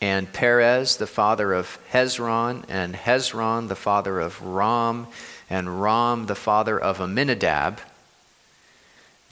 and 0.00 0.32
Perez, 0.32 0.96
the 0.96 1.08
father 1.08 1.52
of 1.52 1.78
Hezron, 1.92 2.64
and 2.68 2.94
Hezron, 2.94 3.68
the 3.68 3.74
father 3.74 4.20
of 4.20 4.40
Ram, 4.40 5.08
and 5.50 5.82
Ram, 5.82 6.26
the 6.26 6.36
father 6.36 6.78
of 6.78 7.00
Amminadab, 7.00 7.80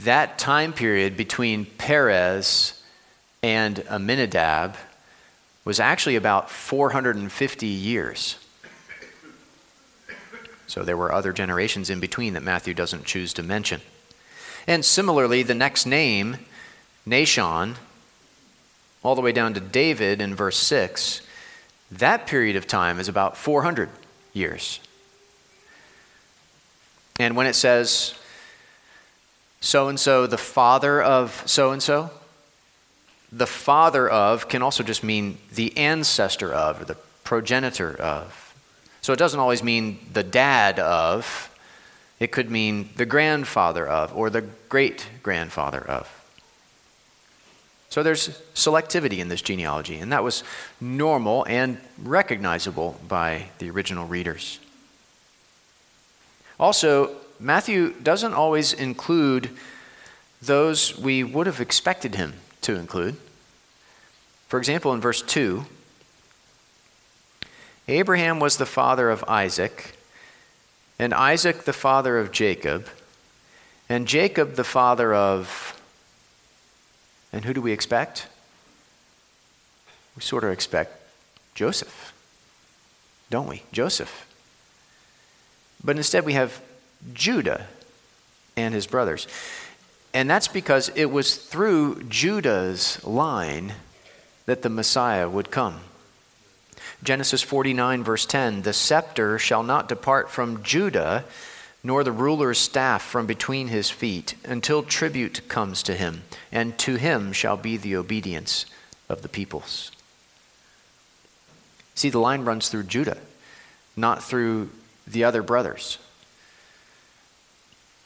that 0.00 0.38
time 0.38 0.72
period 0.72 1.16
between 1.16 1.64
Perez 1.64 2.75
and 3.46 3.78
Amminadab 3.88 4.76
was 5.64 5.78
actually 5.78 6.16
about 6.16 6.50
450 6.50 7.64
years. 7.64 8.38
So 10.66 10.82
there 10.82 10.96
were 10.96 11.12
other 11.12 11.32
generations 11.32 11.88
in 11.88 12.00
between 12.00 12.32
that 12.32 12.42
Matthew 12.42 12.74
doesn't 12.74 13.04
choose 13.04 13.32
to 13.34 13.44
mention. 13.44 13.82
And 14.66 14.84
similarly, 14.84 15.44
the 15.44 15.54
next 15.54 15.86
name, 15.86 16.38
Nahshon, 17.06 17.76
all 19.04 19.14
the 19.14 19.20
way 19.20 19.30
down 19.30 19.54
to 19.54 19.60
David 19.60 20.20
in 20.20 20.34
verse 20.34 20.56
6, 20.56 21.20
that 21.92 22.26
period 22.26 22.56
of 22.56 22.66
time 22.66 22.98
is 22.98 23.06
about 23.06 23.36
400 23.36 23.88
years. 24.32 24.80
And 27.20 27.36
when 27.36 27.46
it 27.46 27.54
says, 27.54 28.16
so 29.60 29.86
and 29.86 30.00
so, 30.00 30.26
the 30.26 30.36
father 30.36 31.00
of 31.00 31.44
so 31.46 31.70
and 31.70 31.80
so, 31.80 32.10
the 33.32 33.46
father 33.46 34.08
of 34.08 34.48
can 34.48 34.62
also 34.62 34.82
just 34.82 35.02
mean 35.02 35.38
the 35.52 35.76
ancestor 35.76 36.52
of 36.52 36.80
or 36.80 36.84
the 36.84 36.96
progenitor 37.24 37.94
of. 38.00 38.54
So 39.02 39.12
it 39.12 39.18
doesn't 39.18 39.40
always 39.40 39.62
mean 39.62 39.98
the 40.12 40.22
dad 40.22 40.78
of, 40.78 41.54
it 42.18 42.32
could 42.32 42.50
mean 42.50 42.90
the 42.96 43.06
grandfather 43.06 43.86
of 43.86 44.16
or 44.16 44.30
the 44.30 44.42
great 44.68 45.06
grandfather 45.22 45.80
of. 45.80 46.12
So 47.88 48.02
there's 48.02 48.28
selectivity 48.54 49.18
in 49.18 49.28
this 49.28 49.42
genealogy, 49.42 49.96
and 49.96 50.12
that 50.12 50.24
was 50.24 50.44
normal 50.80 51.46
and 51.48 51.78
recognizable 51.98 53.00
by 53.08 53.46
the 53.58 53.70
original 53.70 54.06
readers. 54.06 54.58
Also, 56.58 57.16
Matthew 57.38 57.94
doesn't 58.02 58.34
always 58.34 58.72
include 58.72 59.50
those 60.42 60.98
we 60.98 61.22
would 61.22 61.46
have 61.46 61.60
expected 61.60 62.14
him 62.14 62.34
to 62.66 62.74
include. 62.74 63.16
For 64.48 64.58
example, 64.58 64.92
in 64.92 65.00
verse 65.00 65.22
2, 65.22 65.64
Abraham 67.88 68.40
was 68.40 68.56
the 68.56 68.66
father 68.66 69.08
of 69.08 69.24
Isaac, 69.28 69.96
and 70.98 71.14
Isaac 71.14 71.62
the 71.62 71.72
father 71.72 72.18
of 72.18 72.32
Jacob, 72.32 72.88
and 73.88 74.08
Jacob 74.08 74.56
the 74.56 74.64
father 74.64 75.14
of. 75.14 75.80
And 77.32 77.44
who 77.44 77.54
do 77.54 77.60
we 77.60 77.70
expect? 77.70 78.26
We 80.16 80.22
sort 80.22 80.42
of 80.42 80.50
expect 80.50 81.00
Joseph, 81.54 82.12
don't 83.30 83.46
we? 83.46 83.62
Joseph. 83.70 84.26
But 85.84 85.96
instead, 85.96 86.24
we 86.24 86.32
have 86.32 86.60
Judah 87.14 87.68
and 88.56 88.74
his 88.74 88.88
brothers. 88.88 89.28
And 90.16 90.30
that's 90.30 90.48
because 90.48 90.88
it 90.94 91.10
was 91.10 91.36
through 91.36 92.04
Judah's 92.04 93.04
line 93.04 93.74
that 94.46 94.62
the 94.62 94.70
Messiah 94.70 95.28
would 95.28 95.50
come. 95.50 95.80
Genesis 97.02 97.42
49, 97.42 98.02
verse 98.02 98.24
10 98.24 98.62
The 98.62 98.72
scepter 98.72 99.38
shall 99.38 99.62
not 99.62 99.90
depart 99.90 100.30
from 100.30 100.62
Judah, 100.62 101.26
nor 101.84 102.02
the 102.02 102.12
ruler's 102.12 102.56
staff 102.56 103.02
from 103.02 103.26
between 103.26 103.68
his 103.68 103.90
feet, 103.90 104.36
until 104.42 104.82
tribute 104.82 105.46
comes 105.48 105.82
to 105.82 105.92
him, 105.92 106.22
and 106.50 106.78
to 106.78 106.94
him 106.94 107.30
shall 107.30 107.58
be 107.58 107.76
the 107.76 107.94
obedience 107.94 108.64
of 109.10 109.20
the 109.20 109.28
peoples. 109.28 109.90
See, 111.94 112.08
the 112.08 112.20
line 112.20 112.46
runs 112.46 112.70
through 112.70 112.84
Judah, 112.84 113.18
not 113.98 114.24
through 114.24 114.70
the 115.06 115.24
other 115.24 115.42
brothers. 115.42 115.98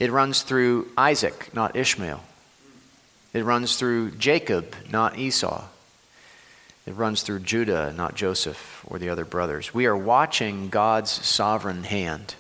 It 0.00 0.10
runs 0.10 0.42
through 0.42 0.88
Isaac, 0.96 1.50
not 1.52 1.76
Ishmael. 1.76 2.24
It 3.34 3.44
runs 3.44 3.76
through 3.76 4.12
Jacob, 4.12 4.74
not 4.90 5.18
Esau. 5.18 5.64
It 6.86 6.96
runs 6.96 7.22
through 7.22 7.40
Judah, 7.40 7.92
not 7.94 8.14
Joseph 8.16 8.82
or 8.88 8.98
the 8.98 9.10
other 9.10 9.26
brothers. 9.26 9.74
We 9.74 9.84
are 9.84 9.96
watching 9.96 10.70
God's 10.70 11.10
sovereign 11.10 11.84
hand 11.84 12.34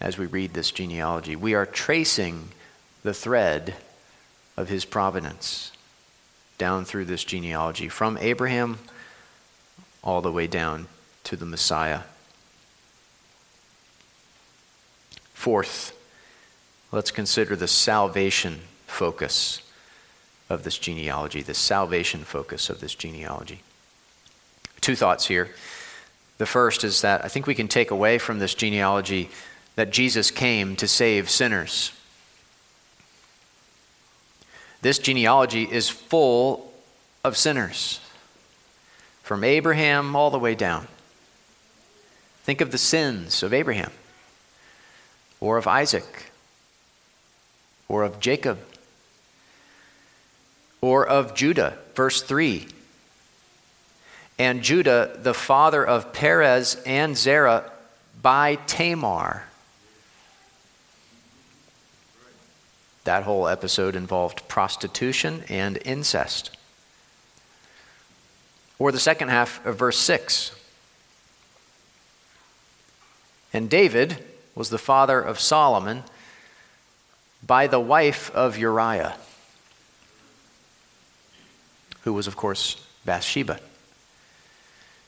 as 0.00 0.18
we 0.18 0.26
read 0.26 0.52
this 0.52 0.72
genealogy. 0.72 1.36
We 1.36 1.54
are 1.54 1.64
tracing 1.64 2.48
the 3.04 3.14
thread 3.14 3.76
of 4.56 4.68
his 4.68 4.84
providence 4.84 5.70
down 6.58 6.84
through 6.84 7.04
this 7.04 7.24
genealogy 7.24 7.88
from 7.88 8.18
Abraham 8.18 8.78
all 10.02 10.20
the 10.20 10.32
way 10.32 10.48
down 10.48 10.88
to 11.24 11.36
the 11.36 11.46
Messiah. 11.46 12.00
Fourth, 15.32 15.96
let's 16.92 17.10
consider 17.10 17.56
the 17.56 17.68
salvation 17.68 18.60
focus 18.86 19.62
of 20.48 20.64
this 20.64 20.78
genealogy, 20.78 21.42
the 21.42 21.54
salvation 21.54 22.24
focus 22.24 22.68
of 22.68 22.80
this 22.80 22.94
genealogy. 22.94 23.60
Two 24.80 24.96
thoughts 24.96 25.26
here. 25.26 25.50
The 26.38 26.46
first 26.46 26.84
is 26.84 27.02
that 27.02 27.24
I 27.24 27.28
think 27.28 27.46
we 27.46 27.54
can 27.54 27.68
take 27.68 27.90
away 27.90 28.18
from 28.18 28.38
this 28.38 28.54
genealogy 28.54 29.30
that 29.76 29.90
Jesus 29.90 30.30
came 30.30 30.74
to 30.76 30.88
save 30.88 31.30
sinners. 31.30 31.92
This 34.82 34.98
genealogy 34.98 35.64
is 35.64 35.90
full 35.90 36.72
of 37.22 37.36
sinners, 37.36 38.00
from 39.22 39.44
Abraham 39.44 40.16
all 40.16 40.30
the 40.30 40.38
way 40.38 40.54
down. 40.54 40.88
Think 42.42 42.62
of 42.62 42.72
the 42.72 42.78
sins 42.78 43.42
of 43.42 43.52
Abraham, 43.52 43.92
or 45.38 45.58
of 45.58 45.66
Isaac, 45.66 46.29
or 47.90 48.04
of 48.04 48.20
Jacob, 48.20 48.60
or 50.80 51.04
of 51.04 51.34
Judah. 51.34 51.76
Verse 51.94 52.22
3 52.22 52.68
and 54.38 54.62
Judah, 54.62 55.18
the 55.20 55.34
father 55.34 55.84
of 55.84 56.14
Perez 56.14 56.80
and 56.86 57.14
Zerah, 57.14 57.70
by 58.22 58.54
Tamar. 58.54 59.44
That 63.04 63.24
whole 63.24 63.48
episode 63.48 63.96
involved 63.96 64.46
prostitution 64.48 65.42
and 65.48 65.78
incest. 65.84 66.56
Or 68.78 68.92
the 68.92 69.00
second 69.00 69.28
half 69.28 69.66
of 69.66 69.76
verse 69.76 69.98
6. 69.98 70.52
And 73.52 73.68
David 73.68 74.24
was 74.54 74.70
the 74.70 74.78
father 74.78 75.20
of 75.20 75.40
Solomon 75.40 76.04
by 77.46 77.66
the 77.66 77.80
wife 77.80 78.30
of 78.34 78.58
Uriah, 78.58 79.16
who 82.02 82.12
was, 82.12 82.26
of 82.26 82.36
course, 82.36 82.86
Bathsheba. 83.04 83.60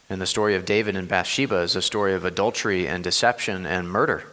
And 0.09 0.21
the 0.21 0.27
story 0.27 0.55
of 0.55 0.65
David 0.65 0.97
and 0.97 1.09
Bathsheba 1.09 1.57
is 1.61 1.77
a 1.77 1.83
story 1.83 2.15
of 2.15 2.25
adultery 2.25 2.87
and 2.87 3.03
deception 3.03 3.65
and 3.65 3.89
murder. 3.89 4.25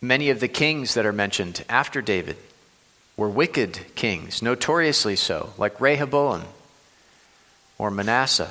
Many 0.00 0.30
of 0.30 0.40
the 0.40 0.48
kings 0.48 0.94
that 0.94 1.06
are 1.06 1.12
mentioned 1.12 1.64
after 1.68 2.02
David 2.02 2.36
were 3.16 3.28
wicked 3.28 3.94
kings, 3.94 4.42
notoriously 4.42 5.16
so, 5.16 5.52
like 5.56 5.80
Rehoboam 5.80 6.42
or 7.78 7.90
Manasseh. 7.90 8.50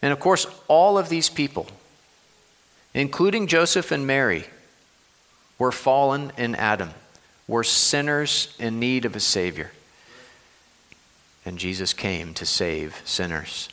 And 0.00 0.12
of 0.12 0.20
course, 0.20 0.46
all 0.68 0.96
of 0.98 1.08
these 1.08 1.28
people, 1.28 1.66
including 2.96 3.46
Joseph 3.46 3.92
and 3.92 4.04
Mary, 4.04 4.46
were 5.56 5.72
fallen 5.72 6.32
in 6.36 6.56
Adam, 6.56 6.90
were 7.46 7.62
sinners 7.62 8.54
in 8.58 8.80
need 8.80 9.04
of 9.04 9.14
a 9.14 9.20
Savior 9.20 9.70
and 11.46 11.58
Jesus 11.58 11.92
came 11.92 12.34
to 12.34 12.44
save 12.44 13.00
sinners. 13.04 13.68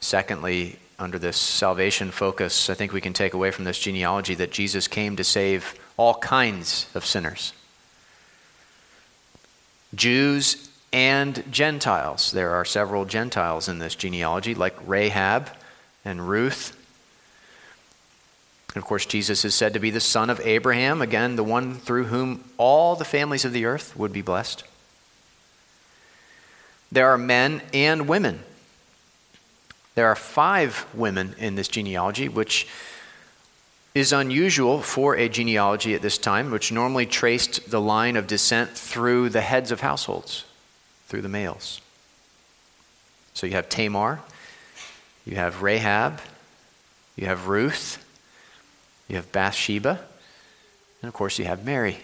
Secondly, 0.00 0.78
under 0.98 1.18
this 1.18 1.36
salvation 1.36 2.10
focus, 2.10 2.70
I 2.70 2.74
think 2.74 2.92
we 2.92 3.02
can 3.02 3.12
take 3.12 3.34
away 3.34 3.50
from 3.50 3.64
this 3.64 3.78
genealogy 3.78 4.34
that 4.36 4.50
Jesus 4.50 4.88
came 4.88 5.14
to 5.16 5.22
save 5.22 5.74
all 5.96 6.14
kinds 6.14 6.88
of 6.94 7.04
sinners 7.04 7.52
Jews 9.94 10.70
and 10.90 11.44
Gentiles. 11.52 12.32
There 12.32 12.50
are 12.50 12.64
several 12.64 13.04
Gentiles 13.04 13.68
in 13.68 13.78
this 13.78 13.94
genealogy, 13.94 14.54
like 14.54 14.74
Rahab 14.86 15.50
and 16.04 16.28
Ruth. 16.28 16.76
And 18.74 18.82
of 18.82 18.84
course, 18.84 19.04
Jesus 19.04 19.44
is 19.44 19.54
said 19.54 19.74
to 19.74 19.80
be 19.80 19.90
the 19.90 20.00
son 20.00 20.30
of 20.30 20.40
Abraham, 20.40 21.02
again, 21.02 21.36
the 21.36 21.44
one 21.44 21.74
through 21.74 22.04
whom 22.04 22.44
all 22.56 22.96
the 22.96 23.04
families 23.04 23.44
of 23.44 23.52
the 23.52 23.66
earth 23.66 23.96
would 23.96 24.12
be 24.12 24.22
blessed. 24.22 24.64
There 26.90 27.10
are 27.10 27.18
men 27.18 27.62
and 27.72 28.08
women. 28.08 28.40
There 29.94 30.06
are 30.06 30.16
five 30.16 30.86
women 30.94 31.34
in 31.38 31.54
this 31.54 31.68
genealogy, 31.68 32.28
which 32.28 32.66
is 33.94 34.12
unusual 34.12 34.80
for 34.80 35.16
a 35.16 35.28
genealogy 35.28 35.94
at 35.94 36.00
this 36.00 36.16
time, 36.16 36.50
which 36.50 36.72
normally 36.72 37.04
traced 37.04 37.70
the 37.70 37.80
line 37.80 38.16
of 38.16 38.26
descent 38.26 38.70
through 38.70 39.28
the 39.28 39.42
heads 39.42 39.70
of 39.70 39.80
households, 39.80 40.44
through 41.08 41.20
the 41.20 41.28
males. 41.28 41.82
So 43.34 43.46
you 43.46 43.52
have 43.52 43.68
Tamar, 43.68 44.20
you 45.24 45.36
have 45.36 45.62
Rahab, 45.62 46.20
you 47.16 47.26
have 47.26 47.48
Ruth, 47.48 48.04
you 49.08 49.16
have 49.16 49.30
Bathsheba, 49.32 50.00
and 51.00 51.08
of 51.08 51.14
course 51.14 51.38
you 51.38 51.44
have 51.44 51.64
Mary. 51.64 51.98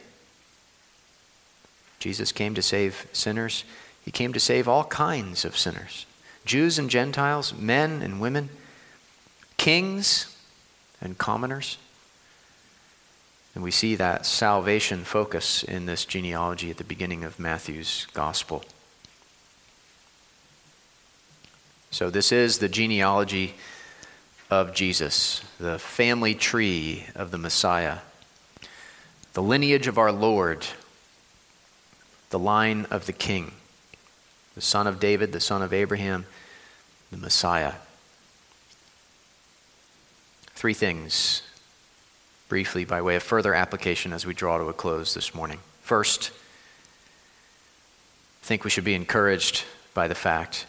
Jesus 1.99 2.33
came 2.33 2.55
to 2.55 2.63
save 2.63 3.09
sinners. 3.13 3.65
He 4.05 4.11
came 4.11 4.33
to 4.33 4.41
save 4.41 4.69
all 4.69 4.85
kinds 4.85 5.45
of 5.45 5.57
sinners 5.57 6.07
Jews 6.45 6.79
and 6.79 6.89
Gentiles, 6.89 7.53
men 7.53 8.01
and 8.03 8.21
women, 8.21 8.49
kings 9.57 10.35
and 11.01 11.19
commoners. 11.19 11.79
And 13.55 13.65
we 13.65 13.71
see 13.71 13.97
that 13.97 14.25
salvation 14.25 15.05
focus 15.05 15.63
in 15.63 15.87
this 15.87 16.05
genealogy 16.05 16.71
at 16.71 16.77
the 16.77 16.85
beginning 16.85 17.25
of 17.25 17.39
Matthew's 17.39 18.07
gospel. 18.15 18.65
So, 21.91 22.11
this 22.11 22.33
is 22.33 22.59
the 22.59 22.69
genealogy 22.69 23.55
of 24.51 24.75
Jesus, 24.75 25.43
the 25.59 25.79
family 25.79 26.35
tree 26.35 27.07
of 27.15 27.31
the 27.31 27.39
Messiah, 27.39 27.99
the 29.33 29.43
lineage 29.43 29.87
of 29.87 29.99
our 29.99 30.13
Lord, 30.13 30.67
the 32.31 32.39
line 32.39 32.87
of 32.91 33.07
the 33.07 33.13
King 33.13 33.53
the 34.59 34.63
son 34.63 34.89
of 34.89 34.99
David, 34.99 35.31
the 35.31 35.39
son 35.39 35.63
of 35.63 35.73
Abraham, 35.73 36.27
the 37.13 37.17
Messiah. 37.17 37.75
Three 40.49 40.75
things, 40.75 41.43
briefly, 42.49 42.85
by 42.85 43.01
way 43.01 43.15
of 43.15 43.23
further 43.23 43.55
application 43.55 44.13
as 44.13 44.27
we 44.27 44.35
draw 44.35 44.59
to 44.59 44.65
a 44.65 44.73
close 44.73 45.15
this 45.15 45.33
morning. 45.33 45.61
First, 45.81 46.33
I 48.43 48.47
think 48.47 48.65
we 48.65 48.71
should 48.71 48.83
be 48.83 48.97
encouraged 48.97 49.63
by 49.95 50.09
the 50.09 50.17
fact 50.17 50.67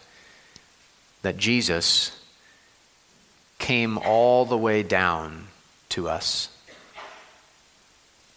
that 1.21 1.37
Jesus 1.37 2.19
came 3.57 3.97
all 3.97 4.45
the 4.45 4.57
way 4.57 4.83
down 4.83 5.47
to 5.89 6.07
us 6.07 6.49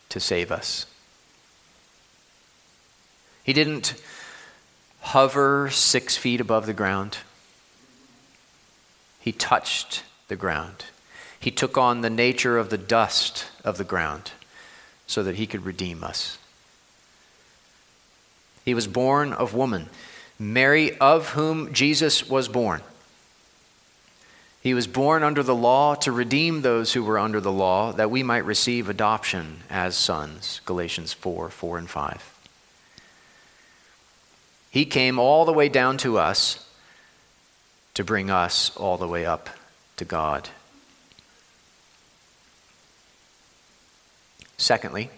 to 0.08 0.20
save 0.20 0.50
us. 0.50 0.86
He 3.44 3.52
didn't 3.52 3.94
hover 5.00 5.68
six 5.70 6.16
feet 6.16 6.40
above 6.40 6.66
the 6.66 6.72
ground. 6.72 7.18
He 9.20 9.32
touched 9.32 10.04
the 10.28 10.36
ground. 10.36 10.84
He 11.38 11.50
took 11.50 11.76
on 11.76 12.00
the 12.00 12.10
nature 12.10 12.56
of 12.56 12.70
the 12.70 12.78
dust 12.78 13.46
of 13.64 13.78
the 13.78 13.84
ground 13.84 14.32
so 15.06 15.22
that 15.22 15.36
he 15.36 15.46
could 15.46 15.64
redeem 15.64 16.04
us. 16.04 16.38
He 18.64 18.74
was 18.74 18.86
born 18.86 19.32
of 19.32 19.54
woman, 19.54 19.88
Mary, 20.42 20.96
of 20.98 21.30
whom 21.30 21.72
Jesus 21.72 22.28
was 22.28 22.48
born. 22.48 22.82
He 24.60 24.74
was 24.74 24.86
born 24.86 25.22
under 25.22 25.42
the 25.42 25.54
law 25.54 25.94
to 25.96 26.12
redeem 26.12 26.62
those 26.62 26.92
who 26.92 27.02
were 27.02 27.18
under 27.18 27.40
the 27.40 27.52
law, 27.52 27.92
that 27.92 28.10
we 28.10 28.22
might 28.22 28.44
receive 28.44 28.88
adoption 28.88 29.60
as 29.68 29.96
sons. 29.96 30.60
Galatians 30.64 31.12
4 31.12 31.48
4 31.48 31.78
and 31.78 31.90
5. 31.90 32.38
He 34.70 34.84
came 34.84 35.18
all 35.18 35.44
the 35.44 35.52
way 35.52 35.68
down 35.68 35.96
to 35.98 36.18
us 36.18 36.68
to 37.94 38.04
bring 38.04 38.30
us 38.30 38.74
all 38.76 38.96
the 38.96 39.08
way 39.08 39.26
up 39.26 39.50
to 39.96 40.04
God. 40.04 40.48
Secondly, 44.56 45.10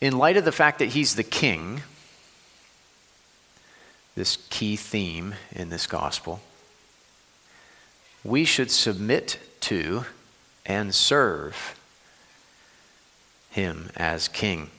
in 0.00 0.16
light 0.16 0.36
of 0.36 0.44
the 0.44 0.52
fact 0.52 0.78
that 0.78 0.90
he's 0.90 1.16
the 1.16 1.24
king, 1.24 1.82
this 4.18 4.36
key 4.50 4.74
theme 4.74 5.34
in 5.52 5.70
this 5.70 5.86
gospel, 5.86 6.40
we 8.24 8.44
should 8.44 8.70
submit 8.70 9.38
to 9.60 10.04
and 10.66 10.92
serve 10.92 11.78
him 13.50 13.90
as 13.96 14.26
king. 14.26 14.70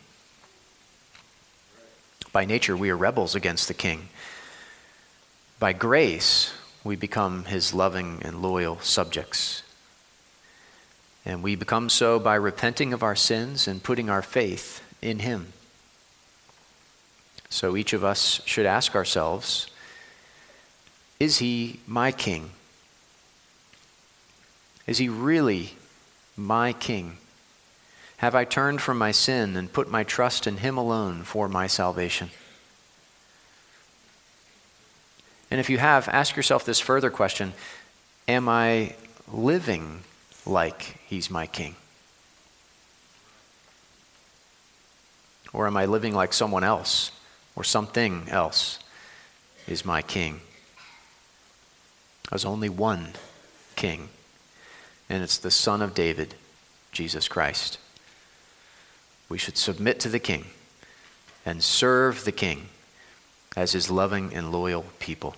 By 2.34 2.44
nature, 2.44 2.76
we 2.76 2.90
are 2.90 2.98
rebels 2.98 3.34
against 3.34 3.70
the 3.70 3.74
king. 3.74 4.10
By 5.58 5.72
grace, 5.72 6.54
we 6.84 6.98
become 6.98 7.46
his 7.46 7.74
loving 7.74 8.22
and 8.24 8.42
loyal 8.42 8.80
subjects. 8.82 9.64
And 11.26 11.42
we 11.42 11.56
become 11.56 11.88
so 11.88 12.20
by 12.20 12.36
repenting 12.36 12.92
of 12.92 13.04
our 13.04 13.16
sins 13.16 13.68
and 13.70 13.82
putting 13.82 14.10
our 14.10 14.22
faith 14.22 14.84
in 15.02 15.20
him. 15.20 15.54
So 17.50 17.76
each 17.76 17.94
of 17.94 18.04
us 18.04 18.42
should 18.46 18.66
ask 18.66 18.96
ourselves 18.96 19.68
Is 21.20 21.40
he 21.40 21.80
my 21.88 22.12
king? 22.12 22.52
Is 24.88 24.98
he 24.98 25.10
really 25.10 25.76
my 26.36 26.74
king? 26.74 27.18
Have 28.18 28.36
I 28.36 28.44
turned 28.44 28.82
from 28.82 28.98
my 28.98 29.12
sin 29.12 29.56
and 29.56 29.72
put 29.72 29.90
my 29.90 30.04
trust 30.04 30.46
in 30.46 30.58
Him 30.58 30.78
alone 30.78 31.24
for 31.24 31.48
my 31.48 31.68
salvation? 31.68 32.32
And 35.50 35.60
if 35.60 35.70
you 35.70 35.78
have, 35.78 36.10
ask 36.10 36.36
yourself 36.36 36.66
this 36.66 36.82
further 36.82 37.10
question 37.10 37.54
Am 38.28 38.50
I 38.50 38.96
living 39.32 40.02
like 40.46 40.98
He's 41.08 41.30
my 41.30 41.48
King? 41.48 41.76
Or 45.54 45.66
am 45.66 45.78
I 45.78 45.86
living 45.86 46.14
like 46.14 46.34
someone 46.34 46.66
else 46.66 47.12
or 47.60 47.64
something 47.66 48.24
else 48.30 48.80
is 49.68 49.84
my 49.84 50.02
King? 50.02 50.40
There's 52.30 52.46
only 52.46 52.70
one 52.70 53.10
King, 53.76 54.08
and 55.10 55.22
it's 55.22 55.38
the 55.38 55.52
Son 55.52 55.82
of 55.82 55.94
David, 55.94 56.36
Jesus 56.94 57.28
Christ. 57.28 57.78
We 59.28 59.38
should 59.38 59.58
submit 59.58 60.00
to 60.00 60.10
the 60.10 60.20
king 60.20 60.46
and 61.46 61.62
serve 61.62 62.24
the 62.24 62.32
King 62.32 62.70
as 63.58 63.74
his 63.74 63.92
loving 63.92 64.34
and 64.34 64.52
loyal 64.52 64.86
people. 65.00 65.36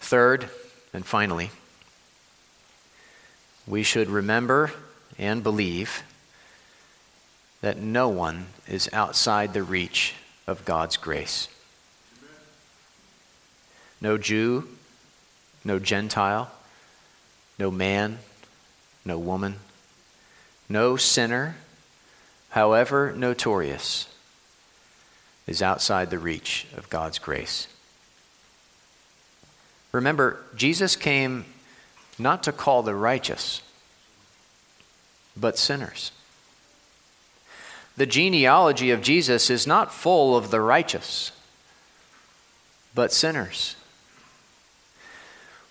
Third, 0.00 0.48
and 0.94 1.04
finally, 1.04 1.50
we 3.66 3.82
should 3.82 4.08
remember 4.08 4.72
and 5.18 5.42
believe 5.42 6.02
that 7.62 7.78
no 7.78 8.08
one 8.08 8.46
is 8.68 8.90
outside 8.92 9.54
the 9.54 9.62
reach 9.62 10.14
of 10.46 10.64
God's 10.64 10.96
grace. 10.96 11.48
No 14.00 14.18
Jew, 14.18 14.68
no 15.64 15.78
Gentile, 15.78 16.50
no 17.58 17.70
man, 17.70 18.18
no 19.04 19.16
woman, 19.16 19.56
no 20.68 20.96
sinner, 20.96 21.56
however 22.50 23.14
notorious, 23.16 24.08
is 25.46 25.62
outside 25.62 26.10
the 26.10 26.18
reach 26.18 26.66
of 26.76 26.90
God's 26.90 27.18
grace. 27.18 27.68
Remember, 29.92 30.38
Jesus 30.56 30.96
came 30.96 31.44
not 32.18 32.42
to 32.42 32.52
call 32.52 32.82
the 32.82 32.94
righteous, 32.94 33.62
but 35.36 35.58
sinners. 35.58 36.10
The 37.96 38.06
genealogy 38.06 38.90
of 38.90 39.02
Jesus 39.02 39.50
is 39.50 39.66
not 39.66 39.92
full 39.92 40.36
of 40.36 40.50
the 40.50 40.60
righteous, 40.60 41.32
but 42.94 43.12
sinners. 43.12 43.76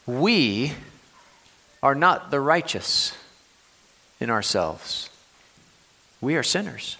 We 0.06 0.74
are 1.82 1.96
not 1.96 2.30
the 2.30 2.40
righteous 2.40 3.18
in 4.20 4.30
ourselves, 4.30 5.10
we 6.20 6.36
are 6.36 6.44
sinners. 6.44 6.98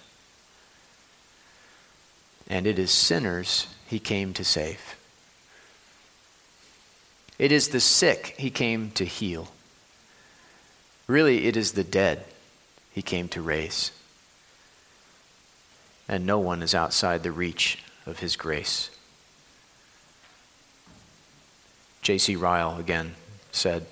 And 2.48 2.66
it 2.66 2.78
is 2.78 2.90
sinners 2.90 3.68
he 3.86 3.98
came 4.00 4.34
to 4.34 4.44
save. 4.44 4.96
It 7.38 7.52
is 7.52 7.68
the 7.68 7.80
sick 7.80 8.34
he 8.36 8.50
came 8.50 8.90
to 8.92 9.04
heal. 9.04 9.48
Really, 11.06 11.46
it 11.46 11.56
is 11.56 11.72
the 11.72 11.84
dead 11.84 12.24
he 12.92 13.00
came 13.00 13.28
to 13.28 13.40
raise 13.40 13.92
and 16.08 16.26
no 16.26 16.38
one 16.38 16.62
is 16.62 16.74
outside 16.74 17.22
the 17.22 17.32
reach 17.32 17.82
of 18.06 18.18
his 18.18 18.36
grace. 18.36 18.90
J.C. 22.02 22.34
Ryle 22.34 22.78
again 22.78 23.14
said, 23.52 23.86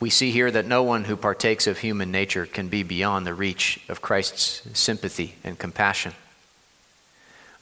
We 0.00 0.08
see 0.08 0.30
here 0.30 0.50
that 0.50 0.66
no 0.66 0.82
one 0.82 1.04
who 1.04 1.16
partakes 1.16 1.66
of 1.66 1.78
human 1.78 2.10
nature 2.10 2.46
can 2.46 2.68
be 2.68 2.82
beyond 2.82 3.26
the 3.26 3.34
reach 3.34 3.80
of 3.88 4.00
Christ's 4.00 4.62
sympathy 4.72 5.36
and 5.44 5.58
compassion. 5.58 6.14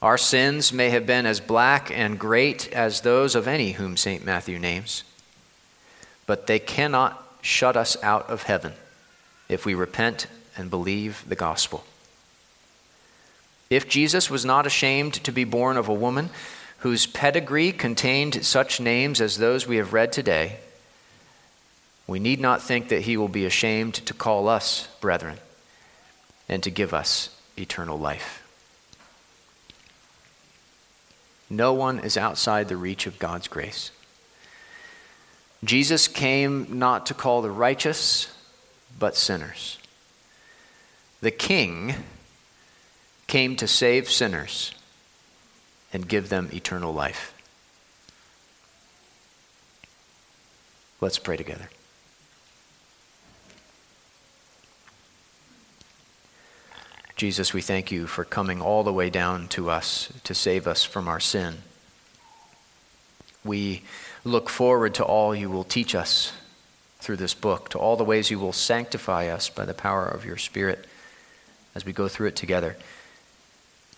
Our 0.00 0.16
sins 0.16 0.72
may 0.72 0.90
have 0.90 1.04
been 1.04 1.26
as 1.26 1.40
black 1.40 1.90
and 1.90 2.18
great 2.18 2.72
as 2.72 3.02
those 3.02 3.34
of 3.34 3.46
any 3.46 3.72
whom 3.72 3.96
St. 3.96 4.24
Matthew 4.24 4.58
names, 4.58 5.02
but 6.26 6.46
they 6.46 6.58
cannot 6.58 7.22
shut 7.42 7.76
us 7.76 7.96
out 8.02 8.30
of 8.30 8.44
heaven 8.44 8.72
if 9.48 9.66
we 9.66 9.74
repent 9.74 10.26
and 10.56 10.70
believe 10.70 11.24
the 11.28 11.34
gospel. 11.34 11.84
If 13.70 13.88
Jesus 13.88 14.28
was 14.28 14.44
not 14.44 14.66
ashamed 14.66 15.14
to 15.14 15.30
be 15.30 15.44
born 15.44 15.76
of 15.76 15.88
a 15.88 15.94
woman 15.94 16.30
whose 16.78 17.06
pedigree 17.06 17.70
contained 17.70 18.44
such 18.44 18.80
names 18.80 19.20
as 19.20 19.38
those 19.38 19.66
we 19.66 19.76
have 19.76 19.92
read 19.92 20.12
today, 20.12 20.58
we 22.08 22.18
need 22.18 22.40
not 22.40 22.60
think 22.60 22.88
that 22.88 23.02
he 23.02 23.16
will 23.16 23.28
be 23.28 23.46
ashamed 23.46 23.94
to 23.94 24.12
call 24.12 24.48
us 24.48 24.88
brethren 25.00 25.38
and 26.48 26.64
to 26.64 26.70
give 26.70 26.92
us 26.92 27.30
eternal 27.56 27.96
life. 27.96 28.44
No 31.48 31.72
one 31.72 32.00
is 32.00 32.16
outside 32.16 32.68
the 32.68 32.76
reach 32.76 33.06
of 33.06 33.20
God's 33.20 33.46
grace. 33.46 33.92
Jesus 35.62 36.08
came 36.08 36.78
not 36.78 37.06
to 37.06 37.14
call 37.14 37.42
the 37.42 37.50
righteous, 37.50 38.32
but 38.98 39.16
sinners. 39.16 39.78
The 41.20 41.30
king 41.30 41.94
came 43.30 43.54
to 43.54 43.68
save 43.68 44.10
sinners 44.10 44.72
and 45.92 46.08
give 46.08 46.30
them 46.30 46.50
eternal 46.52 46.92
life. 46.92 47.32
Let's 51.00 51.20
pray 51.20 51.36
together. 51.36 51.70
Jesus, 57.14 57.54
we 57.54 57.62
thank 57.62 57.92
you 57.92 58.08
for 58.08 58.24
coming 58.24 58.60
all 58.60 58.82
the 58.82 58.92
way 58.92 59.10
down 59.10 59.46
to 59.48 59.70
us 59.70 60.12
to 60.24 60.34
save 60.34 60.66
us 60.66 60.82
from 60.82 61.06
our 61.06 61.20
sin. 61.20 61.58
We 63.44 63.82
look 64.24 64.50
forward 64.50 64.94
to 64.94 65.04
all 65.04 65.36
you 65.36 65.48
will 65.50 65.62
teach 65.62 65.94
us 65.94 66.32
through 66.98 67.18
this 67.18 67.34
book, 67.34 67.68
to 67.68 67.78
all 67.78 67.96
the 67.96 68.02
ways 68.02 68.28
you 68.28 68.40
will 68.40 68.52
sanctify 68.52 69.28
us 69.28 69.48
by 69.48 69.64
the 69.64 69.72
power 69.72 70.04
of 70.04 70.24
your 70.24 70.36
Spirit 70.36 70.84
as 71.76 71.84
we 71.84 71.92
go 71.92 72.08
through 72.08 72.26
it 72.26 72.36
together. 72.36 72.76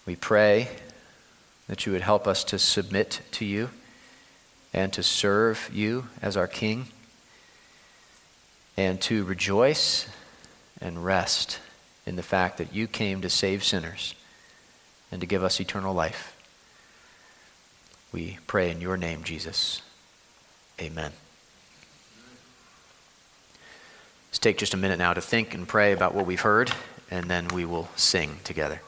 We 0.04 0.16
pray 0.16 0.68
that 1.68 1.86
you 1.86 1.92
would 1.92 2.02
help 2.02 2.26
us 2.26 2.44
to 2.44 2.58
submit 2.58 3.20
to 3.32 3.44
you 3.44 3.70
and 4.72 4.92
to 4.92 5.02
serve 5.02 5.70
you 5.72 6.08
as 6.20 6.36
our 6.36 6.48
King 6.48 6.86
and 8.76 9.00
to 9.02 9.24
rejoice 9.24 10.08
and 10.80 11.04
rest 11.04 11.60
in 12.06 12.16
the 12.16 12.22
fact 12.22 12.58
that 12.58 12.74
you 12.74 12.86
came 12.86 13.20
to 13.20 13.30
save 13.30 13.62
sinners 13.62 14.14
and 15.10 15.20
to 15.20 15.26
give 15.26 15.44
us 15.44 15.60
eternal 15.60 15.94
life. 15.94 16.36
We 18.12 18.38
pray 18.46 18.70
in 18.70 18.80
your 18.80 18.96
name, 18.96 19.22
Jesus. 19.22 19.82
Amen. 20.80 21.12
Let's 24.28 24.38
take 24.38 24.58
just 24.58 24.74
a 24.74 24.78
minute 24.78 24.98
now 24.98 25.14
to 25.14 25.20
think 25.20 25.54
and 25.54 25.68
pray 25.68 25.92
about 25.92 26.14
what 26.14 26.26
we've 26.26 26.40
heard, 26.40 26.72
and 27.10 27.30
then 27.30 27.48
we 27.48 27.64
will 27.64 27.88
sing 27.94 28.38
together. 28.44 28.80